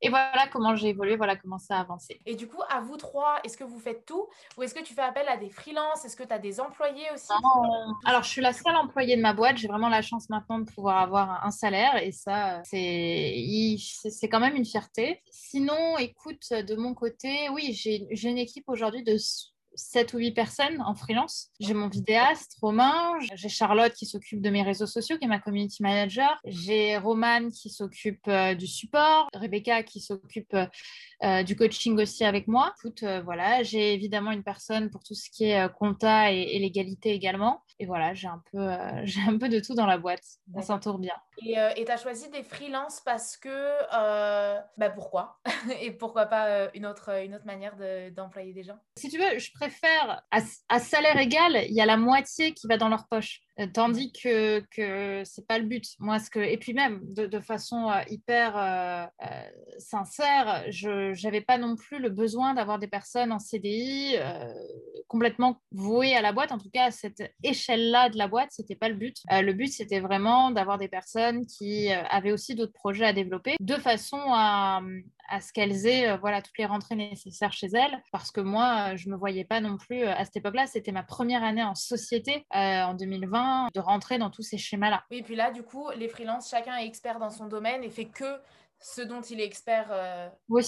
Et 0.02 0.10
voilà 0.10 0.48
comment 0.52 0.76
j'ai 0.76 0.90
évolué, 0.90 1.16
voilà 1.16 1.38
comment 1.38 1.58
ça 1.58 1.78
a 1.78 1.80
avancé. 1.80 2.20
Et 2.26 2.36
du 2.36 2.48
coup, 2.48 2.62
à 2.70 2.82
vous 2.82 2.98
trois, 2.98 3.40
est-ce 3.46 3.56
que 3.56 3.64
vous 3.64 3.80
faites 3.80 4.06
tout? 4.06 4.28
Ou 4.58 4.64
est-ce 4.64 4.76
que 4.76 4.84
tu 4.84 4.94
fais 4.94 5.02
appel 5.02 5.26
à 5.30 5.38
des 5.38 5.50
freelances? 5.50 6.04
Est-ce 6.04 6.18
que 6.18 6.24
tu 6.24 6.34
as 6.34 6.40
des 6.40 6.60
employés 6.60 7.08
aussi? 7.14 7.32
Alors, 8.06 8.24
je 8.24 8.30
suis 8.30 8.42
la 8.42 8.52
seule 8.52 8.76
employée 8.76 9.16
de 9.16 9.22
ma 9.22 9.32
boîte. 9.32 9.43
J'ai 9.56 9.68
vraiment 9.68 9.90
la 9.90 10.02
chance 10.02 10.30
maintenant 10.30 10.60
de 10.60 10.66
pouvoir 10.66 10.98
avoir 11.00 11.46
un 11.46 11.52
salaire 11.52 12.02
et 12.02 12.12
ça, 12.12 12.62
c'est 12.64 14.30
quand 14.32 14.40
même 14.40 14.56
une 14.56 14.66
fierté. 14.66 15.22
Sinon, 15.32 15.98
écoute, 15.98 16.52
de 16.52 16.76
mon 16.76 16.94
côté, 16.94 17.50
oui, 17.50 17.74
j'ai 17.74 18.30
une 18.30 18.38
équipe 18.38 18.66
aujourd'hui 18.68 19.04
de 19.04 19.18
7 19.76 20.14
ou 20.14 20.18
8 20.18 20.32
personnes 20.32 20.82
en 20.82 20.96
freelance. 20.96 21.50
J'ai 21.60 21.74
mon 21.74 21.88
vidéaste, 21.88 22.58
Romain, 22.62 23.14
j'ai 23.34 23.50
Charlotte 23.50 23.94
qui 23.94 24.06
s'occupe 24.06 24.42
de 24.42 24.50
mes 24.50 24.64
réseaux 24.64 24.86
sociaux, 24.86 25.18
qui 25.18 25.26
est 25.26 25.30
ma 25.30 25.40
community 25.40 25.82
manager, 25.82 26.40
j'ai 26.46 26.98
Romane 26.98 27.52
qui 27.52 27.70
s'occupe 27.70 28.28
euh, 28.28 28.56
du 28.56 28.68
support, 28.68 29.28
Rebecca 29.34 29.84
qui 29.84 30.00
s'occupe 30.00 30.56
euh, 31.24 31.44
du 31.44 31.56
coaching 31.56 32.00
aussi 32.00 32.24
avec 32.24 32.48
moi. 32.48 32.74
Euh, 33.04 33.22
voilà, 33.22 33.64
j'ai 33.64 33.94
évidemment 33.94 34.32
une 34.32 34.44
personne 34.44 34.90
pour 34.90 35.04
tout 35.04 35.16
ce 35.16 35.30
qui 35.30 35.46
est 35.46 35.74
compta 35.74 36.32
et, 36.32 36.60
l'égalité 36.60 37.12
également. 37.12 37.64
Et 37.80 37.86
voilà, 37.86 38.14
j'ai 38.14 38.28
un, 38.28 38.42
peu, 38.52 38.60
un 39.28 39.38
peu 39.38 39.50
de 39.50 39.60
tout 39.60 39.76
dans 39.76 39.86
la 39.86 39.98
boîte. 39.98 40.24
On 40.54 40.62
s'entoure 40.62 41.00
bien. 41.00 41.16
Et 41.42 41.86
tu 41.86 41.92
as 41.92 41.98
choisi 41.98 42.30
des 42.30 42.44
freelances 42.44 43.02
parce 43.02 43.38
que, 43.38 43.50
bah 44.78 44.90
pourquoi? 44.90 45.40
Et 45.82 45.92
pourquoi 45.92 46.26
pas 46.26 46.70
une, 46.74 46.86
autre, 46.86 47.24
une 47.24 47.36
autre 47.36 47.46
manière 47.46 47.76
d'employer 48.12 48.54
des 48.54 48.64
gens? 48.64 48.80
Si 48.98 49.10
tu 49.10 49.18
veux, 49.18 49.40
je 49.40 49.52
préfère, 49.54 50.24
à, 50.32 50.80
salaire 50.80 51.18
égal, 51.18 51.64
il 51.68 51.74
y 51.74 51.82
a 51.82 51.86
la 51.86 51.98
moitié 51.98 52.54
qui 52.54 52.68
va 52.68 52.78
dans 52.78 52.90
leur 52.90 53.08
poche. 53.08 53.42
Euh, 53.60 53.68
tandis 53.72 54.12
que, 54.12 54.62
que 54.72 55.24
c'est 55.26 55.46
pas 55.46 55.60
le 55.60 55.66
but. 55.66 55.86
Moi, 56.00 56.18
ce 56.18 56.30
que, 56.30 56.40
et 56.40 56.58
puis 56.58 56.74
même, 56.74 57.02
de, 57.04 57.40
façon 57.40 57.90
euh, 57.90 58.02
hyper 58.10 58.58
euh, 58.58 59.06
sincère, 59.78 60.66
je 60.70 61.22
n'avais 61.24 61.42
pas 61.42 61.60
non 61.60 61.76
plus 61.76 62.00
le 62.00 62.10
besoin 62.10 62.56
d'avoir 62.56 62.80
des 62.80 62.88
personnes 62.88 63.32
en 63.32 63.40
CDI 63.40 64.16
complètement 65.08 65.62
vouées 65.72 66.16
à 66.16 66.22
la 66.22 66.32
boîte. 66.32 66.52
En 66.52 66.58
tout 66.58 66.70
cas, 66.72 66.86
à 66.86 66.92
cette 66.92 67.22
échelle-là 67.44 68.10
de 68.10 68.18
la 68.18 68.28
boîte, 68.28 68.50
c'était 68.52 68.76
pas 68.76 68.90
le 68.90 68.96
but. 68.96 69.18
le 69.30 69.54
but, 69.54 69.68
c'était 69.68 70.00
vraiment 70.00 70.52
d'avoir 70.52 70.80
des 70.80 70.88
personnes 70.88 71.46
qui 71.46 71.92
avaient 71.92 72.32
aussi 72.32 72.56
d'autres 72.56 72.74
projets 72.74 73.06
à 73.06 73.14
développer, 73.14 73.56
de 73.60 73.76
façon 73.76 74.20
à, 74.28 74.82
à 75.30 75.42
ce 75.42 75.54
qu'elles 75.54 75.86
aient 75.88 76.10
euh, 76.10 76.18
voilà, 76.18 76.42
toutes 76.42 76.58
les 76.58 76.66
rentrées 76.66 76.96
nécessaires 76.96 77.54
chez 77.54 77.68
elles. 77.68 78.02
Parce 78.12 78.32
que 78.32 78.42
moi, 78.42 78.92
euh, 78.94 78.98
je 78.98 79.08
ne 79.08 79.14
me 79.14 79.18
voyais 79.18 79.46
pas 79.46 79.62
non 79.62 79.78
plus 79.78 80.04
euh, 80.04 80.14
à 80.14 80.26
cette 80.26 80.38
époque-là. 80.38 80.68
C'était 80.68 80.92
ma 80.92 81.04
première 81.04 81.44
année 81.44 81.64
en 81.64 81.76
société 81.76 82.46
en 82.52 82.94
2020 82.94 83.70
de 83.74 83.80
rentrer 83.80 84.18
dans 84.18 84.30
tous 84.30 84.44
ces 84.44 84.58
schémas-là. 84.58 85.04
Oui, 85.12 85.18
et 85.18 85.24
puis 85.24 85.36
là, 85.36 85.52
du 85.52 85.64
coup, 85.64 85.90
les 85.96 86.08
freelances, 86.08 86.50
chacun 86.50 86.78
est 86.78 86.86
expert 86.86 87.20
dans 87.20 87.30
son 87.30 87.48
domaine 87.48 87.84
et 87.84 87.90
fait 87.90 88.06
que 88.06 88.40
ce 88.80 89.02
dont 89.02 89.22
il 89.22 89.40
est 89.40 89.46
expert. 89.46 89.92
Oui, 90.50 90.66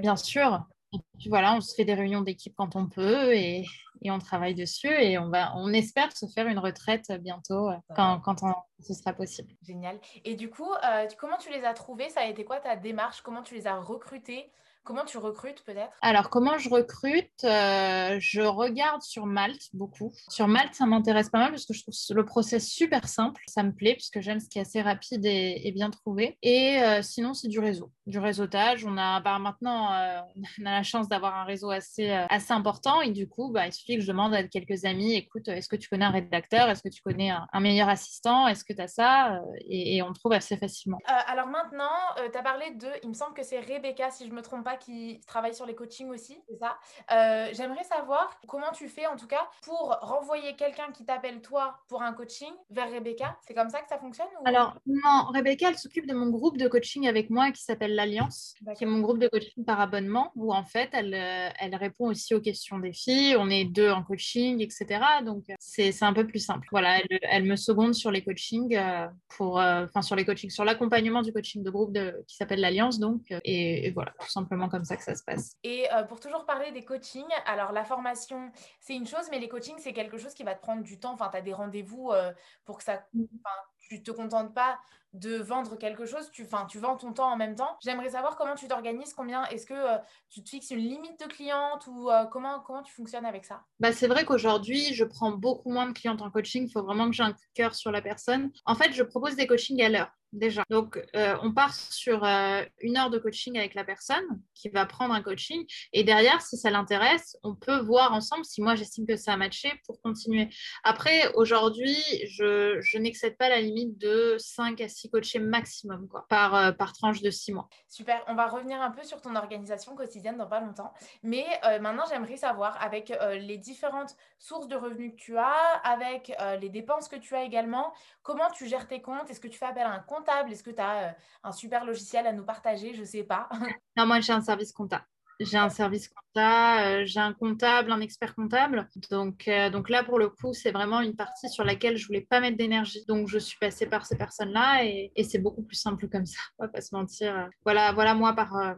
bien 0.00 0.16
sûr. 0.16 0.64
Et 0.92 0.98
puis 1.18 1.28
voilà, 1.28 1.54
on 1.54 1.60
se 1.60 1.74
fait 1.74 1.84
des 1.84 1.94
réunions 1.94 2.20
d'équipe 2.20 2.54
quand 2.56 2.76
on 2.76 2.88
peut 2.88 3.34
et, 3.34 3.64
et, 4.04 4.10
on 4.10 4.18
travaille 4.18 4.54
dessus 4.54 4.92
et 4.92 5.18
on, 5.18 5.28
va, 5.28 5.52
on 5.56 5.72
espère 5.72 6.16
se 6.16 6.26
faire 6.26 6.46
une 6.46 6.58
retraite 6.58 7.10
bientôt 7.20 7.70
quand, 7.96 8.20
quand 8.20 8.36
ce 8.80 8.94
sera 8.94 9.12
possible. 9.12 9.52
Génial. 9.62 9.98
Et 10.24 10.36
du 10.36 10.50
coup, 10.50 10.70
comment 11.18 11.38
tu 11.38 11.50
les 11.50 11.64
as 11.64 11.74
trouvés? 11.74 12.08
Ça 12.10 12.20
a 12.20 12.26
été 12.26 12.44
quoi 12.44 12.60
ta 12.60 12.76
démarche? 12.76 13.22
Comment 13.22 13.42
tu 13.42 13.54
les 13.54 13.66
as 13.66 13.78
recrutés? 13.80 14.50
Comment 14.84 15.06
tu 15.06 15.16
recrutes 15.16 15.62
peut-être? 15.64 15.96
Alors, 16.02 16.28
comment 16.28 16.58
je 16.58 16.68
recrute 16.68 17.32
euh, 17.44 18.18
Je 18.20 18.42
regarde 18.42 19.00
sur 19.00 19.24
Malte 19.24 19.70
beaucoup. 19.72 20.12
Sur 20.28 20.46
Malte, 20.46 20.74
ça 20.74 20.84
m'intéresse 20.84 21.30
pas 21.30 21.38
mal 21.38 21.52
parce 21.52 21.64
que 21.64 21.72
je 21.72 21.80
trouve 21.80 21.94
le 22.14 22.24
process 22.26 22.68
super 22.68 23.08
simple. 23.08 23.40
Ça 23.46 23.62
me 23.62 23.72
plaît 23.72 23.94
puisque 23.94 24.20
j'aime 24.20 24.40
ce 24.40 24.48
qui 24.50 24.58
est 24.58 24.60
assez 24.60 24.82
rapide 24.82 25.24
et, 25.24 25.72
bien 25.74 25.90
trouvé. 25.90 26.36
Et 26.42 26.82
euh, 26.82 27.00
sinon, 27.00 27.32
c'est 27.32 27.48
du 27.48 27.60
réseau, 27.60 27.90
du 28.06 28.18
réseautage. 28.18 28.84
On 28.84 28.96
a 28.96 29.20
bah, 29.20 29.38
maintenant, 29.38 29.92
euh, 29.92 30.20
on 30.60 30.66
a 30.66 30.72
la 30.72 30.82
chance 30.82 31.08
d'avoir 31.08 31.36
un 31.36 31.44
réseau 31.44 31.70
assez, 31.70 32.10
assez 32.10 32.52
important 32.52 33.00
et 33.00 33.10
du 33.10 33.28
coup, 33.28 33.50
bah, 33.50 33.66
il 33.66 33.72
suffit 33.72 33.96
que 33.96 34.02
je 34.02 34.08
demande 34.08 34.34
à 34.34 34.42
quelques 34.44 34.84
amis, 34.84 35.14
écoute, 35.14 35.48
est-ce 35.48 35.68
que 35.68 35.76
tu 35.76 35.88
connais 35.88 36.04
un 36.04 36.10
rédacteur? 36.10 36.68
Est-ce 36.68 36.82
que 36.82 36.88
tu 36.88 37.02
connais 37.02 37.30
un, 37.30 37.60
meilleur 37.60 37.88
assistant? 37.88 38.46
Est-ce 38.46 38.64
que 38.64 38.72
tu 38.72 38.82
as 38.82 38.88
ça 38.88 39.40
et, 39.68 39.96
et, 39.96 40.02
on 40.02 40.12
trouve 40.12 40.32
assez 40.32 40.56
facilement. 40.56 40.98
alors 41.06 41.46
maintenant, 41.46 41.88
tu 42.30 42.36
as 42.36 42.42
parlé 42.42 42.72
de, 42.72 42.88
il 43.02 43.08
me 43.08 43.14
semble 43.14 43.34
que 43.34 43.42
c'est 43.42 43.58
Rebecca, 43.60 44.10
si 44.10 44.26
je 44.26 44.32
me 44.32 44.42
trompe 44.42 44.64
pas, 44.64 44.76
qui 44.76 45.20
travaille 45.26 45.54
sur 45.54 45.66
les 45.66 45.74
coachings 45.74 46.10
aussi, 46.10 46.42
c'est 46.48 46.56
ça? 46.56 46.78
Euh, 47.12 47.48
j'aimerais 47.52 47.84
savoir 47.84 48.38
comment 48.46 48.72
tu 48.72 48.88
fais 48.88 49.06
en 49.06 49.16
tout 49.16 49.26
cas 49.26 49.48
pour 49.62 49.96
renvoyer 50.00 50.56
quelqu'un 50.56 50.90
qui 50.92 51.04
t'appelle 51.04 51.40
toi 51.40 51.78
pour 51.88 52.02
un 52.02 52.12
coaching 52.12 52.52
vers 52.70 52.90
Rebecca. 52.90 53.36
C'est 53.46 53.54
comme 53.54 53.70
ça 53.70 53.80
que 53.80 53.88
ça 53.88 53.98
fonctionne 53.98 54.26
Alors 54.44 54.76
non, 54.86 55.26
Rebecca, 55.32 55.68
elle 55.68 55.78
s'occupe 55.78 56.06
de 56.06 56.14
mon 56.14 56.28
groupe 56.30 56.56
de 56.56 56.68
coaching 56.68 57.08
avec 57.08 57.30
moi 57.30 57.50
qui 57.50 57.62
s'appelle 57.62 57.93
l'Alliance, 57.94 58.54
qui 58.76 58.84
est 58.84 58.86
mon 58.86 59.00
groupe 59.00 59.18
de 59.18 59.28
coaching 59.28 59.64
par 59.64 59.80
abonnement 59.80 60.32
où 60.34 60.52
en 60.52 60.64
fait 60.64 60.90
elle, 60.92 61.14
euh, 61.14 61.48
elle 61.58 61.74
répond 61.74 62.06
aussi 62.08 62.34
aux 62.34 62.40
questions 62.40 62.78
des 62.78 62.92
filles. 62.92 63.36
On 63.38 63.48
est 63.50 63.64
deux 63.64 63.90
en 63.90 64.02
coaching, 64.02 64.60
etc. 64.60 65.00
Donc 65.24 65.44
c'est 65.58 66.02
un 66.02 66.12
peu 66.12 66.26
plus 66.26 66.40
simple. 66.40 66.66
Voilà, 66.70 66.98
elle, 66.98 67.18
elle, 67.22 67.44
me 67.44 67.56
seconde 67.56 67.94
sur 67.94 68.10
les 68.10 68.24
coachings 68.24 68.76
euh, 68.76 69.06
pour, 69.28 69.56
enfin 69.58 70.02
sur 70.02 70.16
les 70.16 70.24
coachings, 70.24 70.50
sur 70.50 70.64
l'accompagnement 70.64 71.22
du 71.22 71.32
coaching 71.32 71.62
de 71.62 71.70
groupe 71.70 71.92
de, 71.92 72.24
qui 72.26 72.36
s'appelle 72.36 72.60
l'Alliance 72.60 72.98
donc 72.98 73.22
et 73.44 73.90
voilà 73.92 74.12
tout 74.20 74.30
simplement 74.30 74.68
comme 74.68 74.84
ça 74.84 74.96
que 74.96 75.02
ça 75.02 75.14
se 75.14 75.22
passe. 75.24 75.56
Et 75.62 75.86
euh, 75.92 76.02
pour 76.04 76.20
toujours 76.20 76.44
parler 76.44 76.72
des 76.72 76.84
coachings, 76.84 77.24
alors 77.46 77.72
la 77.72 77.84
formation, 77.84 78.50
c'est 78.80 78.94
une 78.94 79.06
chose, 79.06 79.28
mais 79.30 79.38
les 79.38 79.48
coachings, 79.48 79.78
c'est 79.78 79.92
quelque 79.92 80.18
chose 80.18 80.34
qui 80.34 80.42
va 80.42 80.54
te 80.54 80.60
prendre 80.60 80.82
du 80.82 80.98
temps. 80.98 81.12
Enfin, 81.12 81.28
tu 81.30 81.36
as 81.36 81.42
des 81.42 81.52
rendez-vous 81.52 82.10
euh, 82.10 82.32
pour 82.64 82.78
que 82.78 82.84
ça. 82.84 83.04
Mm. 83.12 83.24
Enfin, 83.24 83.56
tu 83.88 84.02
te 84.02 84.10
contentes 84.10 84.54
pas 84.54 84.78
de 85.12 85.36
vendre 85.36 85.76
quelque 85.76 86.06
chose, 86.06 86.28
tu, 86.32 86.44
tu 86.68 86.78
vends 86.80 86.96
ton 86.96 87.12
temps 87.12 87.30
en 87.30 87.36
même 87.36 87.54
temps. 87.54 87.78
J'aimerais 87.84 88.10
savoir 88.10 88.36
comment 88.36 88.56
tu 88.56 88.66
t'organises, 88.66 89.14
combien, 89.14 89.44
est-ce 89.44 89.64
que 89.64 89.74
euh, 89.74 89.96
tu 90.28 90.42
te 90.42 90.50
fixes 90.50 90.72
une 90.72 90.80
limite 90.80 91.20
de 91.20 91.26
clientes 91.26 91.86
ou 91.86 92.10
comment, 92.32 92.58
comment 92.60 92.82
tu 92.82 92.92
fonctionnes 92.92 93.24
avec 93.24 93.44
ça? 93.44 93.62
Bah, 93.78 93.92
C'est 93.92 94.08
vrai 94.08 94.24
qu'aujourd'hui, 94.24 94.92
je 94.92 95.04
prends 95.04 95.30
beaucoup 95.30 95.70
moins 95.70 95.86
de 95.86 95.92
clientes 95.92 96.20
en 96.20 96.30
coaching. 96.30 96.66
Il 96.66 96.72
faut 96.72 96.82
vraiment 96.82 97.06
que 97.06 97.14
j'ai 97.14 97.22
un 97.22 97.34
cœur 97.54 97.76
sur 97.76 97.92
la 97.92 98.02
personne. 98.02 98.50
En 98.66 98.74
fait, 98.74 98.92
je 98.92 99.04
propose 99.04 99.36
des 99.36 99.46
coachings 99.46 99.80
à 99.82 99.88
l'heure 99.88 100.10
déjà. 100.34 100.64
Donc, 100.68 101.02
euh, 101.16 101.36
on 101.42 101.52
part 101.52 101.74
sur 101.74 102.24
euh, 102.24 102.62
une 102.80 102.96
heure 102.96 103.10
de 103.10 103.18
coaching 103.18 103.56
avec 103.56 103.74
la 103.74 103.84
personne 103.84 104.24
qui 104.54 104.68
va 104.68 104.84
prendre 104.84 105.14
un 105.14 105.22
coaching. 105.22 105.64
Et 105.92 106.04
derrière, 106.04 106.42
si 106.42 106.56
ça 106.56 106.70
l'intéresse, 106.70 107.36
on 107.42 107.54
peut 107.54 107.78
voir 107.78 108.12
ensemble 108.12 108.44
si 108.44 108.60
moi 108.60 108.74
j'estime 108.74 109.06
que 109.06 109.16
ça 109.16 109.32
a 109.32 109.36
matché 109.36 109.72
pour 109.86 110.00
continuer. 110.02 110.48
Après, 110.82 111.32
aujourd'hui, 111.34 111.96
je, 112.26 112.98
n'excède 112.98 113.36
pas 113.36 113.48
la 113.48 113.60
limite 113.60 113.98
de 113.98 114.36
5 114.38 114.80
à 114.80 114.88
6 114.88 115.10
coachés 115.10 115.38
maximum 115.38 116.08
par, 116.28 116.54
euh, 116.54 116.72
par 116.72 116.92
tranche 116.92 117.22
de 117.22 117.30
6 117.30 117.52
mois. 117.52 117.68
Super. 117.88 118.22
On 118.26 118.34
va 118.34 118.48
revenir 118.48 118.80
un 118.80 118.90
peu 118.90 119.02
sur 119.04 119.20
ton 119.20 119.36
organisation 119.36 119.94
quotidienne 119.94 120.36
dans 120.36 120.46
pas 120.46 120.60
longtemps. 120.60 120.92
Mais 121.22 121.44
maintenant, 121.80 122.04
j'aimerais 122.08 122.36
savoir, 122.36 122.80
avec 122.82 123.12
les 123.38 123.58
différentes 123.58 124.16
sources 124.38 124.68
de 124.68 124.76
revenus 124.76 125.12
que 125.12 125.16
tu 125.16 125.36
as, 125.36 125.80
avec 125.82 126.32
les 126.60 126.68
dépenses 126.68 127.08
que 127.08 127.16
tu 127.16 127.34
as 127.34 127.44
également, 127.44 127.92
comment 128.22 128.50
tu 128.50 128.66
gères 128.66 128.88
tes 128.88 129.00
comptes? 129.00 129.30
Est-ce 129.30 129.40
que 129.40 129.48
tu 129.48 129.58
fais 129.58 129.66
appel 129.66 129.84
à 129.84 129.90
un 129.90 130.00
compte 130.00 130.23
est-ce 130.50 130.62
que 130.62 130.70
tu 130.70 130.80
as 130.80 131.08
euh, 131.08 131.12
un 131.42 131.52
super 131.52 131.84
logiciel 131.84 132.26
à 132.26 132.32
nous 132.32 132.44
partager? 132.44 132.94
Je 132.94 133.00
ne 133.00 133.06
sais 133.06 133.24
pas. 133.24 133.48
non, 133.96 134.06
moi, 134.06 134.20
j'ai 134.20 134.32
un 134.32 134.40
service 134.40 134.72
comptable. 134.72 135.04
J'ai 135.40 135.58
un 135.58 135.68
service 135.68 136.08
comptable, 136.08 136.80
euh, 136.80 137.04
j'ai 137.04 137.18
un 137.18 137.32
comptable, 137.32 137.90
un 137.90 138.00
expert 138.00 138.36
comptable. 138.36 138.88
Donc, 139.10 139.48
euh, 139.48 139.68
donc 139.68 139.90
là, 139.90 140.04
pour 140.04 140.18
le 140.18 140.28
coup, 140.28 140.54
c'est 140.54 140.70
vraiment 140.70 141.00
une 141.00 141.16
partie 141.16 141.48
sur 141.48 141.64
laquelle 141.64 141.96
je 141.96 142.06
voulais 142.06 142.20
pas 142.20 142.40
mettre 142.40 142.56
d'énergie. 142.56 143.04
Donc, 143.06 143.26
je 143.28 143.38
suis 143.38 143.58
passée 143.58 143.86
par 143.86 144.06
ces 144.06 144.16
personnes-là 144.16 144.84
et, 144.84 145.10
et 145.16 145.24
c'est 145.24 145.40
beaucoup 145.40 145.62
plus 145.62 145.76
simple 145.76 146.08
comme 146.08 146.26
ça. 146.26 146.40
On 146.58 146.64
va 146.66 146.68
pas 146.68 146.80
se 146.80 146.94
mentir. 146.94 147.48
Voilà, 147.64 147.92
voilà 147.92 148.14
moi 148.14 148.32
par, 148.32 148.76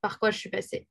par 0.00 0.20
quoi 0.20 0.30
je 0.30 0.38
suis 0.38 0.50
passée. 0.50 0.86